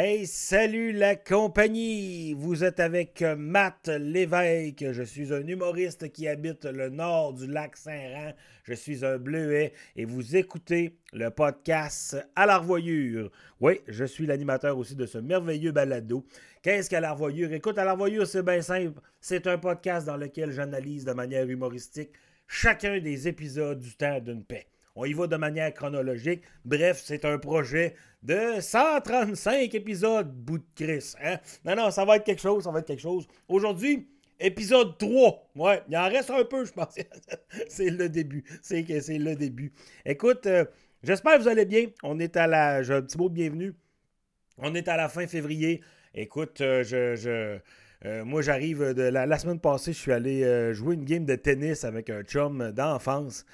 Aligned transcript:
Hey, 0.00 0.28
salut 0.28 0.92
la 0.92 1.16
compagnie! 1.16 2.32
Vous 2.32 2.62
êtes 2.62 2.78
avec 2.78 3.20
Matt 3.36 3.88
Lévesque. 3.88 4.92
Je 4.92 5.02
suis 5.02 5.34
un 5.34 5.44
humoriste 5.44 6.12
qui 6.12 6.28
habite 6.28 6.66
le 6.66 6.88
nord 6.88 7.32
du 7.32 7.48
lac 7.48 7.76
Saint-Rand. 7.76 8.32
Je 8.62 8.74
suis 8.74 9.04
un 9.04 9.18
bleuet 9.18 9.72
et 9.96 10.04
vous 10.04 10.36
écoutez 10.36 10.94
le 11.12 11.30
podcast 11.30 12.16
À 12.36 12.46
l'Arvoyure. 12.46 13.32
Oui, 13.60 13.80
je 13.88 14.04
suis 14.04 14.24
l'animateur 14.24 14.78
aussi 14.78 14.94
de 14.94 15.04
ce 15.04 15.18
merveilleux 15.18 15.72
balado. 15.72 16.24
Qu'est-ce 16.62 16.88
qu'à 16.88 17.00
l'Arvoyure? 17.00 17.52
Écoute, 17.52 17.76
à 17.76 17.84
l'Arvoyure, 17.84 18.28
c'est 18.28 18.44
bien 18.44 18.62
simple. 18.62 19.00
C'est 19.20 19.48
un 19.48 19.58
podcast 19.58 20.06
dans 20.06 20.16
lequel 20.16 20.52
j'analyse 20.52 21.06
de 21.06 21.12
manière 21.12 21.48
humoristique 21.48 22.10
chacun 22.46 23.00
des 23.00 23.26
épisodes 23.26 23.80
du 23.80 23.96
temps 23.96 24.20
d'une 24.20 24.44
paix. 24.44 24.68
On 24.94 25.04
y 25.04 25.12
va 25.12 25.26
de 25.26 25.36
manière 25.36 25.72
chronologique. 25.72 26.42
Bref, 26.64 27.00
c'est 27.04 27.24
un 27.24 27.38
projet 27.38 27.94
de 28.22 28.60
135 28.60 29.74
épisodes, 29.74 30.28
bout 30.28 30.58
de 30.58 30.64
Chris. 30.74 31.14
Hein? 31.22 31.38
Non, 31.64 31.76
non, 31.76 31.90
ça 31.90 32.04
va 32.04 32.16
être 32.16 32.24
quelque 32.24 32.42
chose, 32.42 32.64
ça 32.64 32.70
va 32.70 32.80
être 32.80 32.86
quelque 32.86 33.02
chose. 33.02 33.26
Aujourd'hui, 33.48 34.08
épisode 34.40 34.98
3. 34.98 35.50
Ouais, 35.56 35.82
il 35.88 35.96
en 35.96 36.08
reste 36.08 36.30
un 36.30 36.44
peu, 36.44 36.64
je 36.64 36.72
pense. 36.72 36.94
c'est 37.68 37.90
le 37.90 38.08
début. 38.08 38.44
C'est 38.62 38.82
le 38.82 39.34
début. 39.34 39.72
Écoute, 40.04 40.46
euh, 40.46 40.64
j'espère 41.02 41.36
que 41.36 41.42
vous 41.42 41.48
allez 41.48 41.64
bien. 41.64 41.86
On 42.02 42.18
est 42.18 42.36
à 42.36 42.46
la. 42.46 42.82
J'ai 42.82 42.94
un 42.94 43.02
petit 43.02 43.18
mot 43.18 43.28
de 43.28 43.34
bienvenue. 43.34 43.74
On 44.58 44.74
est 44.74 44.88
à 44.88 44.96
la 44.96 45.08
fin 45.08 45.26
février. 45.26 45.82
Écoute, 46.14 46.60
euh, 46.60 46.82
je. 46.82 47.58
Euh, 48.04 48.24
moi, 48.24 48.42
j'arrive 48.42 48.94
de 48.94 49.02
la, 49.02 49.38
semaine 49.38 49.58
passée, 49.58 49.92
je 49.92 49.98
suis 49.98 50.12
allé 50.12 50.72
jouer 50.72 50.94
une 50.94 51.04
game 51.04 51.24
de 51.24 51.34
tennis 51.34 51.82
avec 51.82 52.10
un 52.10 52.22
chum 52.22 52.70
d'enfance. 52.70 53.44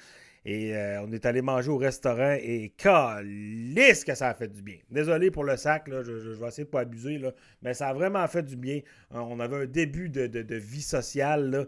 Et 0.45 0.75
euh, 0.75 1.01
on 1.01 1.11
est 1.11 1.25
allé 1.25 1.41
manger 1.41 1.71
au 1.71 1.77
restaurant 1.77 2.37
et 2.39 2.71
calisse 2.77 4.03
que 4.03 4.13
ça 4.13 4.29
a 4.29 4.33
fait 4.35 4.47
du 4.47 4.61
bien. 4.61 4.77
Désolé 4.91 5.31
pour 5.31 5.43
le 5.43 5.57
sac, 5.57 5.85
je, 5.87 6.11
vais 6.11 6.47
essayer 6.47 6.65
de 6.65 6.69
ne 6.69 6.71
pas 6.71 6.81
abuser, 6.81 7.19
mais 7.63 7.73
ça 7.73 7.87
a 7.89 7.93
vraiment 7.93 8.27
fait 8.27 8.43
du 8.43 8.55
bien. 8.55 8.81
Euh, 9.13 9.17
on 9.17 9.39
avait 9.39 9.63
un 9.63 9.65
début 9.65 10.09
de, 10.09 10.55
vie 10.55 10.83
sociale. 10.83 11.67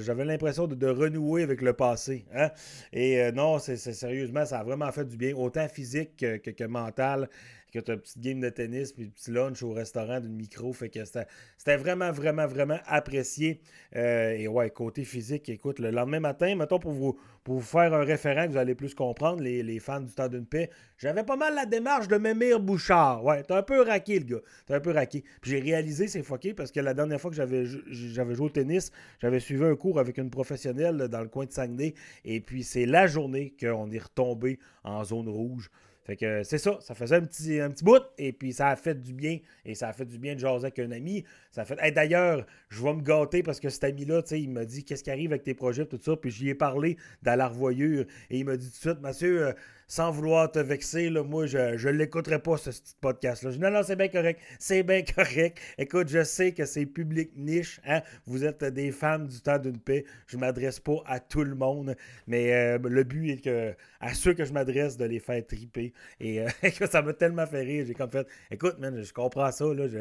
J'avais 0.00 0.24
l'impression 0.24 0.66
de, 0.66 0.86
renouer 0.86 1.44
avec 1.44 1.62
le 1.62 1.74
passé. 1.74 2.24
Hein. 2.34 2.50
Et 2.92 3.22
euh, 3.22 3.30
non, 3.30 3.60
c'est 3.60 3.76
sérieusement, 3.76 4.44
ça 4.44 4.60
a 4.60 4.64
vraiment 4.64 4.90
fait 4.90 5.04
du 5.04 5.16
bien, 5.16 5.34
autant 5.36 5.68
physique 5.68 6.16
que, 6.16 6.36
que 6.38 6.64
mental 6.64 7.28
que 7.72 7.78
tu 7.78 7.90
as 7.90 7.94
une 7.94 8.00
petite 8.00 8.20
game 8.20 8.40
de 8.40 8.48
tennis 8.48 8.92
puis 8.92 9.04
un 9.04 9.08
petit 9.08 9.30
lunch 9.30 9.62
au 9.62 9.72
restaurant 9.72 10.20
d'une 10.20 10.34
micro. 10.34 10.72
Fait 10.72 10.88
que 10.88 11.04
c'était 11.04 11.76
vraiment, 11.76 12.12
vraiment, 12.12 12.46
vraiment 12.46 12.78
apprécié. 12.86 13.60
Euh, 13.94 14.30
et 14.30 14.48
ouais, 14.48 14.70
côté 14.70 15.04
physique, 15.04 15.48
écoute, 15.48 15.78
le 15.78 15.90
lendemain 15.90 16.20
matin, 16.20 16.54
mettons 16.54 16.78
pour 16.78 16.92
vous, 16.92 17.18
pour 17.44 17.56
vous 17.56 17.60
faire 17.60 17.94
un 17.94 18.04
référent 18.04 18.46
que 18.46 18.52
vous 18.52 18.56
allez 18.56 18.74
plus 18.74 18.94
comprendre, 18.94 19.42
les, 19.42 19.78
fans 19.78 20.00
du 20.00 20.12
temps 20.12 20.28
d'une 20.28 20.46
paix, 20.46 20.70
j'avais 20.98 21.22
pas 21.22 21.36
mal 21.36 21.54
la 21.54 21.66
démarche 21.66 22.08
de 22.08 22.16
Mémir 22.16 22.60
Bouchard. 22.60 23.24
Ouais, 23.24 23.42
t'es 23.42 23.54
un 23.54 23.62
peu 23.62 23.82
raqué, 23.82 24.18
le 24.18 24.24
gars. 24.24 24.42
T'es 24.66 24.74
un 24.74 24.80
peu 24.80 24.90
raqué. 24.90 25.22
Puis 25.40 25.52
j'ai 25.52 25.60
réalisé, 25.60 26.08
c'est 26.08 26.22
foqué, 26.22 26.54
parce 26.54 26.72
que 26.72 26.80
la 26.80 26.94
dernière 26.94 27.20
fois 27.20 27.30
que 27.30 27.36
j'avais 27.36 27.66
joué 27.66 28.40
au 28.40 28.48
tennis, 28.48 28.90
j'avais 29.20 29.40
suivi 29.40 29.64
un 29.64 29.76
cours 29.76 29.98
avec 29.98 30.18
une 30.18 30.30
professionnelle 30.30 31.08
dans 31.08 31.20
le 31.20 31.28
coin 31.28 31.46
de 31.46 31.52
Saguenay. 31.52 31.94
Et 32.24 32.40
puis 32.40 32.64
c'est 32.64 32.86
la 32.86 33.06
journée 33.06 33.54
qu'on 33.60 33.90
est 33.90 34.02
retombé 34.02 34.58
en 34.84 35.04
zone 35.04 35.28
rouge. 35.28 35.70
Fait 36.06 36.16
que 36.16 36.44
c'est 36.44 36.58
ça, 36.58 36.78
ça 36.80 36.94
faisait 36.94 37.16
un 37.16 37.22
petit, 37.22 37.58
un 37.58 37.68
petit 37.68 37.82
bout, 37.82 38.02
et 38.16 38.32
puis 38.32 38.52
ça 38.52 38.68
a 38.68 38.76
fait 38.76 38.94
du 38.94 39.12
bien, 39.12 39.40
et 39.64 39.74
ça 39.74 39.88
a 39.88 39.92
fait 39.92 40.04
du 40.04 40.18
bien 40.18 40.34
de 40.36 40.38
jaser 40.38 40.66
avec 40.66 40.78
un 40.78 40.92
ami. 40.92 41.24
Ça 41.50 41.62
a 41.62 41.64
fait. 41.64 41.90
D'ailleurs, 41.90 42.46
je 42.68 42.80
vais 42.80 42.94
me 42.94 43.02
gâter 43.02 43.42
parce 43.42 43.58
que 43.58 43.68
cet 43.68 43.82
ami-là, 43.82 44.22
tu 44.22 44.28
sais, 44.28 44.40
il 44.40 44.50
m'a 44.50 44.64
dit 44.64 44.84
qu'est-ce 44.84 45.02
qui 45.02 45.10
arrive 45.10 45.32
avec 45.32 45.42
tes 45.42 45.54
projets, 45.54 45.84
tout 45.84 45.98
ça, 46.00 46.14
puis 46.16 46.30
j'y 46.30 46.48
ai 46.48 46.54
parlé 46.54 46.96
dans 47.24 47.34
la 47.34 47.48
revoyure, 47.48 48.06
et 48.30 48.38
il 48.38 48.44
m'a 48.44 48.56
dit 48.56 48.66
tout 48.66 48.76
de 48.88 48.92
suite, 48.92 49.00
monsieur, 49.02 49.48
euh, 49.48 49.52
sans 49.88 50.10
vouloir 50.10 50.50
te 50.50 50.58
vexer, 50.58 51.10
moi, 51.10 51.46
je 51.46 51.58
ne 51.58 51.92
l'écouterai 51.92 52.40
pas, 52.40 52.56
ce, 52.56 52.70
petit 52.70 52.96
podcast-là. 53.00 53.50
Je 53.50 53.56
dis, 53.56 53.62
non, 53.62 53.70
non, 53.70 53.82
c'est 53.84 53.96
bien 53.96 54.08
correct. 54.08 54.40
C'est 54.58 54.82
bien 54.82 55.02
correct. 55.16 55.58
Écoute, 55.78 56.08
je 56.08 56.24
sais 56.24 56.52
que 56.52 56.64
c'est 56.64 56.86
public 56.86 57.30
niche. 57.36 57.80
Hein? 57.86 58.02
Vous 58.26 58.44
êtes 58.44 58.64
des 58.64 58.90
fans 58.90 59.20
du 59.20 59.40
temps 59.40 59.58
d'une 59.58 59.78
paix. 59.78 60.04
Je 60.26 60.36
ne 60.36 60.40
m'adresse 60.40 60.80
pas 60.80 61.02
à 61.06 61.20
tout 61.20 61.44
le 61.44 61.54
monde. 61.54 61.94
Mais 62.26 62.52
euh, 62.52 62.78
le 62.82 63.04
but 63.04 63.30
est 63.30 63.44
que 63.44 63.74
à 64.00 64.14
ceux 64.14 64.34
que 64.34 64.44
je 64.44 64.52
m'adresse, 64.52 64.96
de 64.96 65.04
les 65.04 65.20
faire 65.20 65.44
triper. 65.46 65.92
Et 66.20 66.40
euh, 66.40 66.48
ça 66.90 67.02
m'a 67.02 67.12
tellement 67.12 67.46
fait 67.46 67.62
rire. 67.62 67.84
J'ai 67.86 67.94
comme 67.94 68.10
fait, 68.10 68.26
écoute, 68.50 68.78
man, 68.78 69.00
je 69.02 69.12
comprends 69.12 69.52
ça. 69.52 69.66
Là, 69.66 69.86
je, 69.86 69.98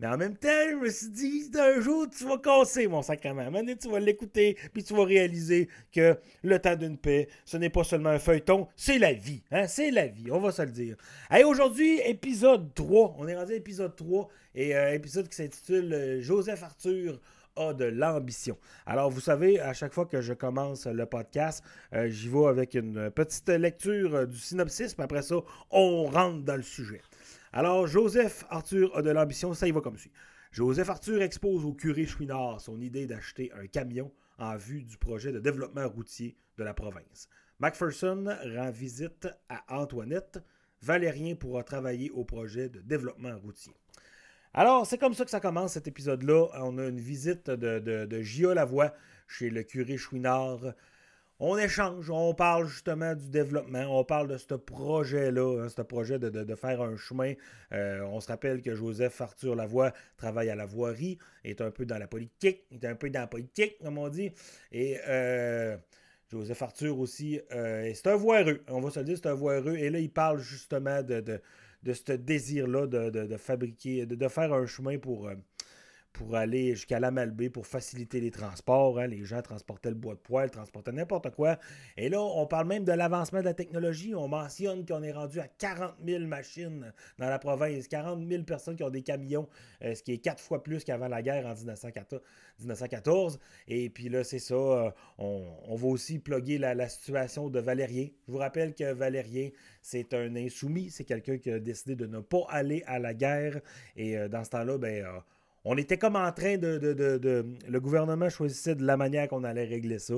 mais 0.00 0.06
en 0.06 0.16
même 0.16 0.36
temps, 0.36 0.48
je 0.70 0.76
me 0.76 0.90
suis 0.90 1.08
dit, 1.08 1.50
un 1.58 1.80
jour, 1.80 2.06
tu 2.08 2.24
vas 2.24 2.38
casser 2.38 2.86
mon 2.86 3.02
sacrement. 3.02 3.42
Un 3.42 3.74
tu 3.74 3.90
vas 3.90 3.98
l'écouter, 3.98 4.56
puis 4.72 4.84
tu 4.84 4.94
vas 4.94 5.04
réaliser 5.04 5.68
que 5.92 6.16
le 6.44 6.58
temps 6.60 6.76
d'une 6.76 6.96
paix, 6.96 7.28
ce 7.44 7.56
n'est 7.56 7.70
pas 7.70 7.82
seulement 7.82 8.10
un 8.10 8.20
feuilleton, 8.20 8.68
c'est 8.76 8.98
la 8.98 9.12
vie. 9.12 9.42
Hein? 9.50 9.66
C'est 9.66 9.90
la 9.90 10.06
vie, 10.06 10.30
on 10.30 10.38
va 10.38 10.52
se 10.52 10.62
le 10.62 10.70
dire. 10.70 10.96
Allez, 11.30 11.42
aujourd'hui, 11.42 12.00
épisode 12.04 12.72
3. 12.74 13.16
On 13.18 13.26
est 13.26 13.34
rendu 13.34 13.54
à 13.54 13.56
épisode 13.56 13.96
3, 13.96 14.28
et 14.54 14.76
euh, 14.76 14.94
épisode 14.94 15.28
qui 15.28 15.34
s'intitule 15.34 15.92
euh, 15.92 16.20
Joseph 16.20 16.62
Arthur 16.62 17.20
a 17.56 17.74
de 17.74 17.86
l'ambition. 17.86 18.56
Alors, 18.86 19.10
vous 19.10 19.20
savez, 19.20 19.58
à 19.58 19.72
chaque 19.72 19.92
fois 19.92 20.06
que 20.06 20.20
je 20.20 20.32
commence 20.32 20.86
le 20.86 21.06
podcast, 21.06 21.64
euh, 21.92 22.08
j'y 22.08 22.28
vais 22.28 22.46
avec 22.46 22.74
une 22.74 23.10
petite 23.10 23.48
lecture 23.48 24.28
du 24.28 24.38
synopsis, 24.38 24.94
puis 24.94 25.02
après 25.02 25.22
ça, 25.22 25.36
on 25.72 26.04
rentre 26.04 26.44
dans 26.44 26.56
le 26.56 26.62
sujet. 26.62 27.00
Alors, 27.52 27.86
Joseph 27.86 28.44
Arthur 28.50 28.94
a 28.96 29.02
de 29.02 29.10
l'ambition, 29.10 29.54
ça 29.54 29.66
y 29.66 29.72
va 29.72 29.80
comme 29.80 29.96
suit. 29.96 30.12
Joseph 30.52 30.90
Arthur 30.90 31.22
expose 31.22 31.64
au 31.64 31.72
curé 31.72 32.06
Chouinard 32.06 32.60
son 32.60 32.80
idée 32.80 33.06
d'acheter 33.06 33.52
un 33.52 33.66
camion 33.66 34.12
en 34.38 34.56
vue 34.56 34.82
du 34.82 34.96
projet 34.96 35.32
de 35.32 35.38
développement 35.38 35.88
routier 35.88 36.36
de 36.56 36.64
la 36.64 36.74
province. 36.74 37.28
Macpherson 37.58 38.24
rend 38.54 38.70
visite 38.70 39.28
à 39.48 39.64
Antoinette. 39.80 40.38
Valérien 40.82 41.34
pourra 41.34 41.64
travailler 41.64 42.10
au 42.10 42.24
projet 42.24 42.68
de 42.68 42.80
développement 42.80 43.36
routier. 43.36 43.74
Alors, 44.54 44.86
c'est 44.86 44.98
comme 44.98 45.14
ça 45.14 45.24
que 45.24 45.30
ça 45.30 45.40
commence 45.40 45.72
cet 45.72 45.88
épisode-là. 45.88 46.46
On 46.54 46.78
a 46.78 46.86
une 46.86 47.00
visite 47.00 47.50
de, 47.50 47.78
de, 47.78 48.54
Lavoie 48.54 48.94
chez 49.26 49.50
le 49.50 49.62
curé 49.62 49.96
Chouinard 49.96 50.60
on 51.40 51.56
échange, 51.56 52.10
on 52.10 52.34
parle 52.34 52.66
justement 52.66 53.14
du 53.14 53.28
développement, 53.28 53.84
on 53.96 54.04
parle 54.04 54.28
de 54.28 54.36
ce 54.36 54.54
projet-là, 54.54 55.62
hein, 55.62 55.68
ce 55.68 55.82
projet 55.82 56.18
de, 56.18 56.54
faire 56.56 56.82
un 56.82 56.96
chemin. 56.96 57.34
Euh, 57.72 58.00
on 58.06 58.20
se 58.20 58.28
rappelle 58.28 58.60
que 58.60 58.74
Joseph 58.74 59.20
Arthur 59.20 59.54
Lavoie 59.54 59.92
travaille 60.16 60.50
à 60.50 60.56
la 60.56 60.66
voirie, 60.66 61.18
est 61.44 61.60
un 61.60 61.70
peu 61.70 61.86
dans 61.86 61.98
la 61.98 62.08
politique, 62.08 62.64
est 62.72 62.84
un 62.84 62.96
peu 62.96 63.08
dans 63.10 63.20
la 63.20 63.26
politique, 63.28 63.78
comme 63.78 63.98
on 63.98 64.08
dit. 64.08 64.32
Et 64.72 64.98
euh, 65.06 65.76
Joseph 66.28 66.60
Arthur 66.60 66.98
aussi, 66.98 67.40
euh, 67.52 67.90
c'est 67.94 68.08
un 68.08 68.16
voireux, 68.16 68.60
on 68.68 68.80
va 68.80 68.90
se 68.90 68.98
le 68.98 69.04
dire, 69.04 69.16
c'est 69.16 69.28
un 69.28 69.34
voireux. 69.34 69.76
Et 69.76 69.90
là, 69.90 70.00
il 70.00 70.10
parle 70.10 70.40
justement 70.40 71.02
de, 71.02 71.20
de, 71.20 71.92
ce 71.92 72.12
désir-là 72.12 72.88
de, 72.88 73.36
fabriquer, 73.36 74.06
de, 74.06 74.28
faire 74.28 74.52
un 74.52 74.66
chemin 74.66 74.98
pour 74.98 75.30
pour 76.18 76.34
aller 76.34 76.74
jusqu'à 76.74 76.98
la 76.98 77.12
Malbaie 77.12 77.48
pour 77.48 77.64
faciliter 77.64 78.20
les 78.20 78.32
transports. 78.32 78.98
Hein. 78.98 79.06
Les 79.06 79.24
gens 79.24 79.40
transportaient 79.40 79.88
le 79.88 79.94
bois 79.94 80.14
de 80.14 80.18
poêle, 80.18 80.50
transportaient 80.50 80.90
n'importe 80.90 81.30
quoi. 81.30 81.58
Et 81.96 82.08
là, 82.08 82.20
on 82.20 82.44
parle 82.44 82.66
même 82.66 82.84
de 82.84 82.90
l'avancement 82.90 83.38
de 83.38 83.44
la 83.44 83.54
technologie. 83.54 84.16
On 84.16 84.26
mentionne 84.26 84.84
qu'on 84.84 85.04
est 85.04 85.12
rendu 85.12 85.38
à 85.38 85.46
40 85.46 85.94
000 86.04 86.24
machines 86.24 86.92
dans 87.18 87.28
la 87.28 87.38
province, 87.38 87.86
40 87.86 88.28
000 88.28 88.42
personnes 88.42 88.74
qui 88.74 88.82
ont 88.82 88.90
des 88.90 89.02
camions, 89.02 89.48
euh, 89.84 89.94
ce 89.94 90.02
qui 90.02 90.12
est 90.12 90.18
quatre 90.18 90.42
fois 90.42 90.60
plus 90.60 90.82
qu'avant 90.82 91.06
la 91.06 91.22
guerre 91.22 91.46
en 91.46 91.54
1914. 91.54 93.38
Et 93.68 93.88
puis 93.88 94.08
là, 94.08 94.24
c'est 94.24 94.40
ça. 94.40 94.54
Euh, 94.54 94.90
on, 95.18 95.76
va 95.76 95.86
aussi 95.86 96.18
plugger 96.18 96.58
la, 96.58 96.88
situation 96.88 97.48
de 97.48 97.60
Valérien. 97.60 98.08
Je 98.26 98.32
vous 98.32 98.38
rappelle 98.38 98.74
que 98.74 98.92
Valérien, 98.92 99.50
c'est 99.82 100.12
un 100.14 100.34
insoumis. 100.34 100.90
C'est 100.90 101.04
quelqu'un 101.04 101.38
qui 101.38 101.52
a 101.52 101.60
décidé 101.60 101.94
de 101.94 102.06
ne 102.06 102.18
pas 102.18 102.44
aller 102.48 102.82
à 102.88 102.98
la 102.98 103.14
guerre. 103.14 103.60
Et 103.94 104.18
euh, 104.18 104.26
dans 104.28 104.42
ce 104.42 104.50
temps-là, 104.50 104.78
ben 104.78 105.22
on 105.70 105.76
était 105.76 105.98
comme 105.98 106.16
en 106.16 106.32
train 106.32 106.56
de, 106.56 107.44
Le 107.68 107.78
gouvernement 107.80 108.30
choisissait 108.30 108.74
de 108.74 108.86
la 108.86 108.96
manière 108.96 109.28
qu'on 109.28 109.44
allait 109.44 109.66
régler 109.66 109.98
ça. 109.98 110.14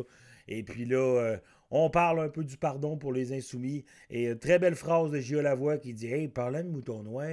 Et 0.46 0.62
puis 0.62 0.84
là, 0.84 0.98
euh, 0.98 1.36
on 1.72 1.90
parle 1.90 2.20
un 2.20 2.28
peu 2.28 2.44
du 2.44 2.56
pardon 2.56 2.96
pour 2.96 3.12
les 3.12 3.32
insoumis. 3.32 3.84
Et 4.10 4.26
une 4.26 4.38
très 4.38 4.60
belle 4.60 4.76
phrase 4.76 5.10
de 5.10 5.18
Gilles 5.18 5.38
Lavoie 5.38 5.78
qui 5.78 5.92
dit 5.92 6.06
Hey, 6.06 6.28
parlant 6.28 6.62
de 6.62 6.68
mouton 6.68 7.02
noir, 7.02 7.26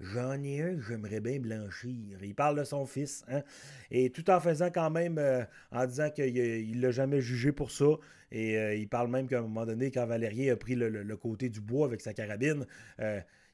j'en 0.00 0.42
ai 0.42 0.60
un 0.60 0.74
que 0.74 0.82
j'aimerais 0.82 1.20
bien 1.20 1.38
blanchir. 1.38 2.18
Il 2.20 2.34
parle 2.34 2.58
de 2.58 2.64
son 2.64 2.84
fils. 2.84 3.24
Hein? 3.28 3.42
Et 3.92 4.10
tout 4.10 4.28
en 4.28 4.40
faisant 4.40 4.70
quand 4.72 4.90
même, 4.90 5.16
euh, 5.18 5.44
en 5.70 5.86
disant 5.86 6.10
qu'il 6.10 6.76
ne 6.76 6.82
l'a 6.82 6.90
jamais 6.90 7.20
jugé 7.20 7.52
pour 7.52 7.70
ça. 7.70 7.92
Et 8.32 8.58
euh, 8.58 8.74
il 8.74 8.88
parle 8.88 9.08
même 9.08 9.28
qu'à 9.28 9.38
un 9.38 9.42
moment 9.42 9.66
donné, 9.66 9.92
quand 9.92 10.04
Valérien 10.04 10.52
a 10.52 10.56
pris 10.56 10.74
le, 10.74 11.16
côté 11.16 11.48
du 11.48 11.60
bois 11.60 11.86
avec 11.86 12.00
sa 12.00 12.12
carabine, 12.12 12.66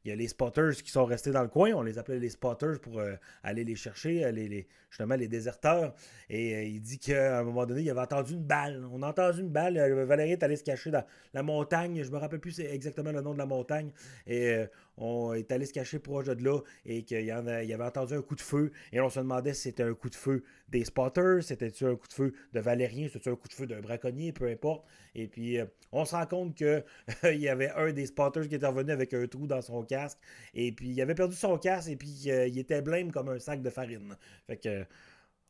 il 0.06 0.10
y 0.10 0.12
a 0.12 0.16
les 0.16 0.28
spotters 0.28 0.76
qui 0.84 0.90
sont 0.92 1.04
restés 1.04 1.32
dans 1.32 1.42
le 1.42 1.48
coin. 1.48 1.72
On 1.72 1.82
les 1.82 1.98
appelait 1.98 2.20
les 2.20 2.30
spotters 2.30 2.78
pour 2.80 3.00
euh, 3.00 3.14
aller 3.42 3.64
les 3.64 3.74
chercher, 3.74 4.24
aller 4.24 4.48
les, 4.48 4.68
justement 4.88 5.16
les 5.16 5.26
déserteurs. 5.26 5.94
Et 6.30 6.54
euh, 6.54 6.62
il 6.62 6.80
dit 6.80 7.00
qu'à 7.00 7.40
un 7.40 7.42
moment 7.42 7.66
donné, 7.66 7.82
il 7.82 7.90
avait 7.90 8.02
entendu 8.02 8.34
une 8.34 8.44
balle. 8.44 8.86
On 8.92 9.02
a 9.02 9.08
entendu 9.08 9.40
une 9.40 9.50
balle. 9.50 9.76
Euh, 9.76 10.04
Valérie 10.04 10.32
est 10.32 10.42
allé 10.44 10.54
se 10.54 10.62
cacher 10.62 10.92
dans 10.92 11.04
la 11.34 11.42
montagne. 11.42 12.04
Je 12.04 12.10
me 12.12 12.18
rappelle 12.18 12.38
plus 12.38 12.60
exactement 12.60 13.10
le 13.10 13.20
nom 13.20 13.32
de 13.32 13.38
la 13.38 13.46
montagne. 13.46 13.90
Et 14.28 14.64
on 14.98 15.34
est 15.34 15.50
allé 15.52 15.66
se 15.66 15.72
cacher 15.72 15.98
proche 15.98 16.26
de 16.26 16.44
là 16.44 16.60
et 16.84 17.02
qu'il 17.02 17.24
y, 17.24 17.30
avait 17.30 17.84
entendu 17.84 18.14
un 18.14 18.22
coup 18.22 18.34
de 18.34 18.40
feu. 18.40 18.72
Et 18.92 19.00
on 19.00 19.08
se 19.08 19.20
demandait 19.20 19.54
si 19.54 19.62
c'était 19.62 19.82
un 19.82 19.94
coup 19.94 20.10
de 20.10 20.14
feu 20.14 20.42
des 20.68 20.84
spotters, 20.84 21.42
c'était-tu 21.42 21.86
un 21.86 21.96
coup 21.96 22.08
de 22.08 22.12
feu 22.12 22.32
de 22.52 22.60
Valérien, 22.60 23.08
c'était 23.12 23.30
un 23.30 23.36
coup 23.36 23.48
de 23.48 23.52
feu 23.52 23.66
d'un 23.66 23.80
braconnier, 23.80 24.32
peu 24.32 24.48
importe. 24.48 24.86
Et 25.14 25.28
puis, 25.28 25.58
euh, 25.58 25.66
on 25.92 26.04
se 26.04 26.14
rend 26.14 26.26
compte 26.26 26.54
qu'il 26.54 26.84
y 27.40 27.48
avait 27.48 27.70
un 27.70 27.92
des 27.92 28.06
spotters 28.06 28.48
qui 28.48 28.54
était 28.54 28.66
revenu 28.66 28.92
avec 28.92 29.12
un 29.14 29.26
trou 29.26 29.46
dans 29.46 29.62
son 29.62 29.82
casque. 29.82 30.18
Et 30.54 30.72
puis, 30.72 30.88
il 30.88 31.00
avait 31.00 31.14
perdu 31.14 31.36
son 31.36 31.58
casque 31.58 31.90
et 31.90 31.96
puis 31.96 32.08
il 32.08 32.58
était 32.58 32.82
blême 32.82 33.12
comme 33.12 33.28
un 33.28 33.38
sac 33.38 33.62
de 33.62 33.70
farine. 33.70 34.16
Fait 34.46 34.56
que 34.56 34.84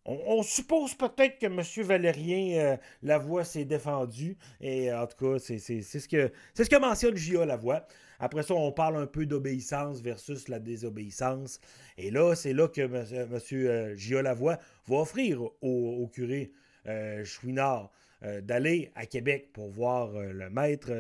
on, 0.06 0.42
suppose 0.42 0.94
peut-être 0.94 1.38
que 1.38 1.46
M. 1.46 1.86
Valérien 1.86 2.58
euh, 2.58 2.76
Lavoie 3.02 3.44
s'est 3.44 3.64
défendu. 3.64 4.36
Et 4.60 4.90
euh, 4.90 5.02
en 5.02 5.06
tout 5.06 5.16
cas, 5.16 5.38
c'est 5.38 5.58
ce, 5.58 6.08
que, 6.08 6.30
ce 6.54 6.62
que 6.62 6.76
mentionne 6.76 7.16
J.A. 7.16 7.44
Lavoie. 7.44 7.86
Après 8.18 8.42
ça, 8.42 8.54
on 8.54 8.72
parle 8.72 8.96
un 8.96 9.06
peu 9.06 9.26
d'obéissance 9.26 10.00
versus 10.00 10.48
la 10.48 10.58
désobéissance. 10.58 11.60
Et 11.98 12.10
là, 12.10 12.34
c'est 12.34 12.52
là 12.52 12.68
que 12.68 12.82
M. 12.82 13.40
Euh, 13.52 13.96
J.A. 13.96 14.22
Lavoie 14.22 14.58
va 14.86 14.96
offrir 14.96 15.42
au, 15.60 16.08
curé 16.12 16.52
Chouinard 17.24 17.90
d'aller 18.42 18.92
à 18.94 19.06
Québec 19.06 19.50
pour 19.52 19.68
voir 19.68 20.12
le 20.12 20.48
maître 20.50 20.92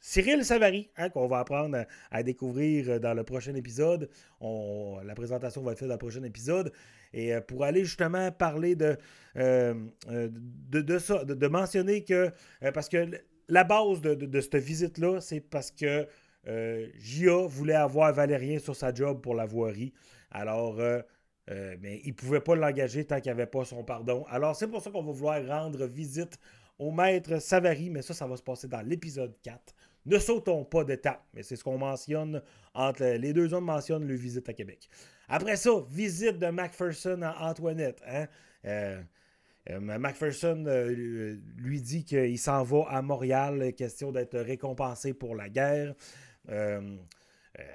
Cyril 0.00 0.44
Savary, 0.44 0.90
hein, 0.96 1.08
qu'on 1.08 1.26
va 1.26 1.40
apprendre 1.40 1.84
à, 2.10 2.22
découvrir 2.22 3.00
dans 3.00 3.14
le 3.14 3.24
prochain 3.24 3.54
épisode. 3.54 4.08
la 4.40 5.14
présentation 5.14 5.62
va 5.62 5.72
être 5.72 5.78
faite 5.78 5.88
dans 5.88 5.94
le 5.94 5.98
prochain 5.98 6.22
épisode. 6.22 6.72
Et 7.12 7.34
euh, 7.34 7.40
pour 7.40 7.64
aller 7.64 7.84
justement 7.84 8.30
parler 8.30 8.74
de, 8.74 8.96
euh, 9.36 9.74
euh, 10.10 10.98
ça, 10.98 11.24
de, 11.24 11.46
mentionner 11.48 12.04
que, 12.04 12.30
parce 12.74 12.88
que 12.88 13.10
la 13.48 13.64
base 13.64 14.00
de, 14.02 14.40
cette 14.40 14.56
visite-là, 14.56 15.20
c'est 15.20 15.40
parce 15.40 15.70
que 15.70 16.06
J.A. 16.46 17.46
voulait 17.46 17.74
avoir 17.74 18.12
Valérien 18.12 18.58
sur 18.58 18.76
sa 18.76 18.94
job 18.94 19.20
pour 19.20 19.34
la 19.34 19.46
voirie. 19.46 19.92
Alors, 20.30 20.76
mais 21.48 22.00
il 22.04 22.08
ne 22.08 22.14
pouvait 22.14 22.40
pas 22.40 22.54
l'engager 22.54 23.04
tant 23.04 23.16
qu'il 23.16 23.32
n'y 23.32 23.40
avait 23.40 23.50
pas 23.50 23.64
son 23.64 23.82
pardon. 23.82 24.24
Alors, 24.28 24.54
c'est 24.54 24.68
pour 24.68 24.82
ça 24.82 24.90
qu'on 24.90 25.02
va 25.02 25.12
vouloir 25.12 25.44
rendre 25.46 25.86
visite 25.86 26.38
au 26.78 26.90
maître 26.90 27.40
Savary, 27.40 27.90
mais 27.90 28.02
ça, 28.02 28.14
ça 28.14 28.26
va 28.26 28.36
se 28.36 28.42
passer 28.42 28.68
dans 28.68 28.82
l'épisode 28.82 29.34
4. 29.42 29.74
Ne 30.06 30.18
sautons 30.18 30.64
pas 30.64 30.84
d'étape, 30.84 31.24
mais 31.34 31.42
c'est 31.42 31.56
ce 31.56 31.64
qu'on 31.64 31.78
mentionne 31.78 32.40
entre 32.74 33.04
les 33.04 33.32
deux 33.32 33.52
hommes 33.52 33.64
mentionnent 33.64 34.06
le 34.06 34.14
visite 34.14 34.48
à 34.48 34.52
Québec. 34.52 34.88
Après 35.28 35.56
ça, 35.56 35.70
visite 35.90 36.38
de 36.38 36.46
Macpherson 36.46 37.20
à 37.22 37.50
Antoinette. 37.50 38.00
Hein? 38.06 38.26
Euh, 38.66 39.02
euh, 39.70 39.80
Macpherson 39.80 40.64
euh, 40.68 41.36
lui 41.56 41.80
dit 41.80 42.04
qu'il 42.04 42.38
s'en 42.38 42.62
va 42.62 42.84
à 42.88 43.02
Montréal, 43.02 43.72
question 43.76 44.12
d'être 44.12 44.38
récompensé 44.38 45.12
pour 45.12 45.34
la 45.34 45.48
guerre. 45.48 45.94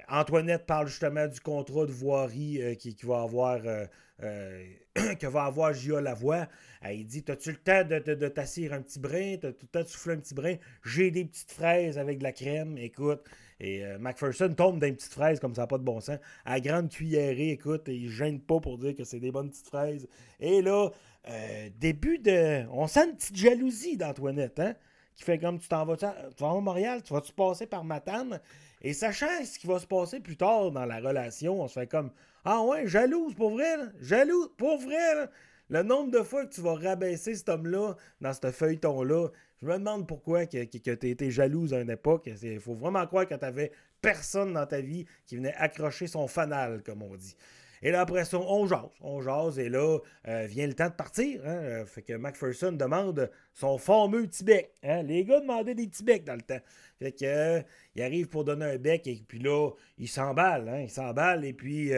Antoinette 0.08 0.66
parle 0.66 0.86
justement 0.86 1.26
du 1.26 1.40
contrat 1.40 1.86
de 1.86 1.92
voirie 1.92 2.76
qui, 2.78 2.96
va 3.02 3.22
avoir 3.22 3.60
que 4.20 5.26
va 5.26 5.44
avoir 5.44 5.72
J.A. 5.72 6.00
Lavoie. 6.00 6.46
il 6.88 7.06
dit 7.06 7.22
T'as-tu 7.22 7.50
le 7.50 7.56
temps 7.56 7.84
de, 7.84 8.28
t'assir 8.28 8.72
un 8.72 8.82
petit 8.82 9.00
brin? 9.00 9.36
T'as-tu 9.40 9.62
le 9.62 9.68
temps 9.68 9.82
de 9.82 9.88
souffler 9.88 10.14
un 10.14 10.18
petit 10.18 10.34
brin? 10.34 10.54
J'ai 10.84 11.10
des 11.10 11.24
petites 11.24 11.50
fraises 11.50 11.98
avec 11.98 12.18
de 12.18 12.22
la 12.22 12.32
crème. 12.32 12.78
Écoute, 12.78 13.22
et 13.62 13.84
euh, 13.84 13.96
McPherson 13.98 14.52
tombe 14.54 14.80
dans 14.80 14.88
une 14.88 14.96
petite 14.96 15.12
fraise 15.12 15.38
comme 15.38 15.54
ça, 15.54 15.68
pas 15.68 15.78
de 15.78 15.84
bon 15.84 16.00
sens. 16.00 16.18
À 16.44 16.58
grande 16.58 16.90
cuillerée, 16.90 17.50
écoute, 17.50 17.84
il 17.86 18.10
gêne 18.10 18.40
pas 18.40 18.58
pour 18.58 18.76
dire 18.76 18.96
que 18.96 19.04
c'est 19.04 19.20
des 19.20 19.30
bonnes 19.30 19.50
petites 19.50 19.68
fraises. 19.68 20.08
Et 20.40 20.60
là, 20.62 20.90
euh, 21.28 21.68
début 21.78 22.18
de. 22.18 22.66
On 22.72 22.88
sent 22.88 23.10
une 23.10 23.16
petite 23.16 23.36
jalousie 23.36 23.96
d'Antoinette, 23.96 24.58
hein? 24.58 24.74
Qui 25.14 25.22
fait 25.22 25.38
comme 25.38 25.60
tu 25.60 25.68
t'en 25.68 25.84
vas, 25.84 25.96
tu 25.96 26.04
vas 26.06 26.50
à 26.50 26.60
Montréal, 26.60 27.02
tu 27.04 27.12
vas-tu 27.12 27.32
passer 27.32 27.66
par 27.66 27.84
Matane? 27.84 28.40
Et 28.82 28.92
sachant 28.94 29.44
ce 29.44 29.58
qui 29.58 29.68
va 29.68 29.78
se 29.78 29.86
passer 29.86 30.18
plus 30.18 30.36
tard 30.36 30.72
dans 30.72 30.84
la 30.84 30.98
relation, 30.98 31.62
on 31.62 31.68
se 31.68 31.80
fait 31.80 31.86
comme 31.86 32.10
Ah 32.44 32.62
ouais, 32.62 32.86
jalouse 32.88 33.34
pour 33.34 33.50
vrai, 33.50 33.76
jalouse 34.00 34.50
pour 34.56 34.78
vrai. 34.78 35.28
Le 35.70 35.82
nombre 35.82 36.10
de 36.10 36.22
fois 36.22 36.44
que 36.44 36.52
tu 36.52 36.60
vas 36.60 36.74
rabaisser 36.74 37.34
cet 37.36 37.48
homme-là 37.48 37.94
dans 38.20 38.32
ce 38.32 38.50
feuilleton-là, 38.50 39.28
je 39.62 39.66
me 39.66 39.74
demande 39.74 40.08
pourquoi 40.08 40.46
que, 40.46 40.64
que, 40.64 40.94
tu 40.94 41.08
été 41.08 41.30
jalouse 41.30 41.72
à 41.72 41.80
une 41.80 41.90
époque. 41.90 42.28
Il 42.42 42.60
faut 42.60 42.74
vraiment 42.74 43.06
croire 43.06 43.26
que 43.28 43.34
tu 43.34 43.40
n'avais 43.40 43.70
personne 44.00 44.52
dans 44.52 44.66
ta 44.66 44.80
vie 44.80 45.06
qui 45.24 45.36
venait 45.36 45.54
accrocher 45.54 46.08
son 46.08 46.26
fanal, 46.26 46.82
comme 46.82 47.02
on 47.02 47.14
dit. 47.14 47.36
Et 47.82 47.90
là, 47.90 48.02
après 48.02 48.24
ça, 48.24 48.38
on 48.38 48.66
jase, 48.66 48.78
on 49.00 49.20
jase, 49.20 49.58
et 49.58 49.68
là, 49.68 49.98
euh, 50.28 50.46
vient 50.46 50.68
le 50.68 50.74
temps 50.74 50.88
de 50.88 50.94
partir. 50.94 51.40
Hein. 51.44 51.56
Euh, 51.56 51.84
fait 51.84 52.02
que 52.02 52.12
McPherson 52.12 52.72
demande 52.72 53.28
son 53.52 53.76
fameux 53.76 54.28
Tibet. 54.28 54.72
Hein. 54.84 55.02
Les 55.02 55.24
gars 55.24 55.40
demandaient 55.40 55.74
des 55.74 55.88
Tibets 55.88 56.20
dans 56.20 56.36
le 56.36 56.42
temps. 56.42 56.60
Fait 57.00 57.10
que, 57.10 57.24
euh, 57.24 57.62
il 57.96 58.02
arrive 58.02 58.28
pour 58.28 58.44
donner 58.44 58.66
un 58.66 58.78
bec, 58.78 59.06
et 59.08 59.24
puis 59.26 59.40
là, 59.40 59.70
il 59.98 60.08
s'emballe, 60.08 60.68
hein, 60.68 60.80
il 60.82 60.90
s'emballe, 60.90 61.44
et 61.44 61.52
puis 61.52 61.90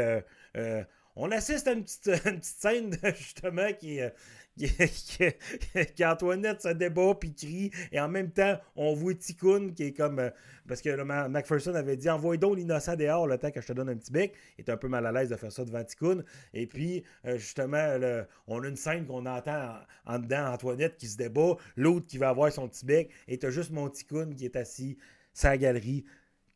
on 1.17 1.31
assiste 1.31 1.69
à 1.69 1.73
une 1.73 1.85
petite 1.85 2.11
scène, 2.43 2.97
justement, 3.17 3.73
qui, 3.79 4.01
qu'Antoinette 5.97 6.63
se 6.63 6.69
débat 6.69 7.15
puis 7.19 7.35
crie 7.35 7.71
et 7.91 7.99
en 7.99 8.09
même 8.09 8.31
temps 8.31 8.57
on 8.77 8.95
voit 8.95 9.15
Ticoun 9.15 9.75
qui 9.75 9.85
est 9.85 9.93
comme 9.93 10.21
euh, 10.21 10.31
parce 10.69 10.81
que 10.81 10.91
le 10.91 11.05
Macpherson 11.05 11.75
avait 11.75 11.97
dit 11.97 12.09
envoie 12.09 12.37
donc 12.37 12.57
l'innocent 12.57 12.97
dehors 12.97 13.27
le 13.27 13.37
temps 13.37 13.51
que 13.51 13.61
je 13.61 13.67
te 13.67 13.73
donne 13.73 13.89
un 13.89 13.97
petit 13.97 14.13
bec. 14.13 14.35
Il 14.57 14.65
est 14.65 14.71
un 14.71 14.77
peu 14.77 14.89
mal 14.89 15.05
à 15.07 15.13
l'aise 15.13 15.29
de 15.29 15.37
faire 15.37 15.53
ça 15.53 15.65
devant 15.65 15.83
Ticoun 15.83 16.25
et 16.53 16.67
puis 16.67 17.03
euh, 17.27 17.37
justement 17.37 17.99
on 18.47 18.63
a 18.63 18.69
une 18.69 18.77
scène 18.77 19.07
qu'on 19.07 19.27
entend 19.27 19.75
en, 20.07 20.19
dedans 20.19 20.53
Antoinette 20.53 20.97
qui 20.97 21.09
se 21.09 21.17
débat 21.17 21.57
l'autre 21.77 22.07
qui 22.07 22.19
va 22.19 22.29
avoir 22.29 22.53
son 22.53 22.69
petit 22.69 22.87
bec. 22.87 23.11
Et 23.29 23.39
t'as 23.39 23.51
juste 23.51 23.73
mon 23.73 23.89
Ticoun 23.89 24.35
qui 24.35 24.45
est 24.45 24.57
assis 24.57 24.99
sa 25.33 25.57
galerie 25.57 26.05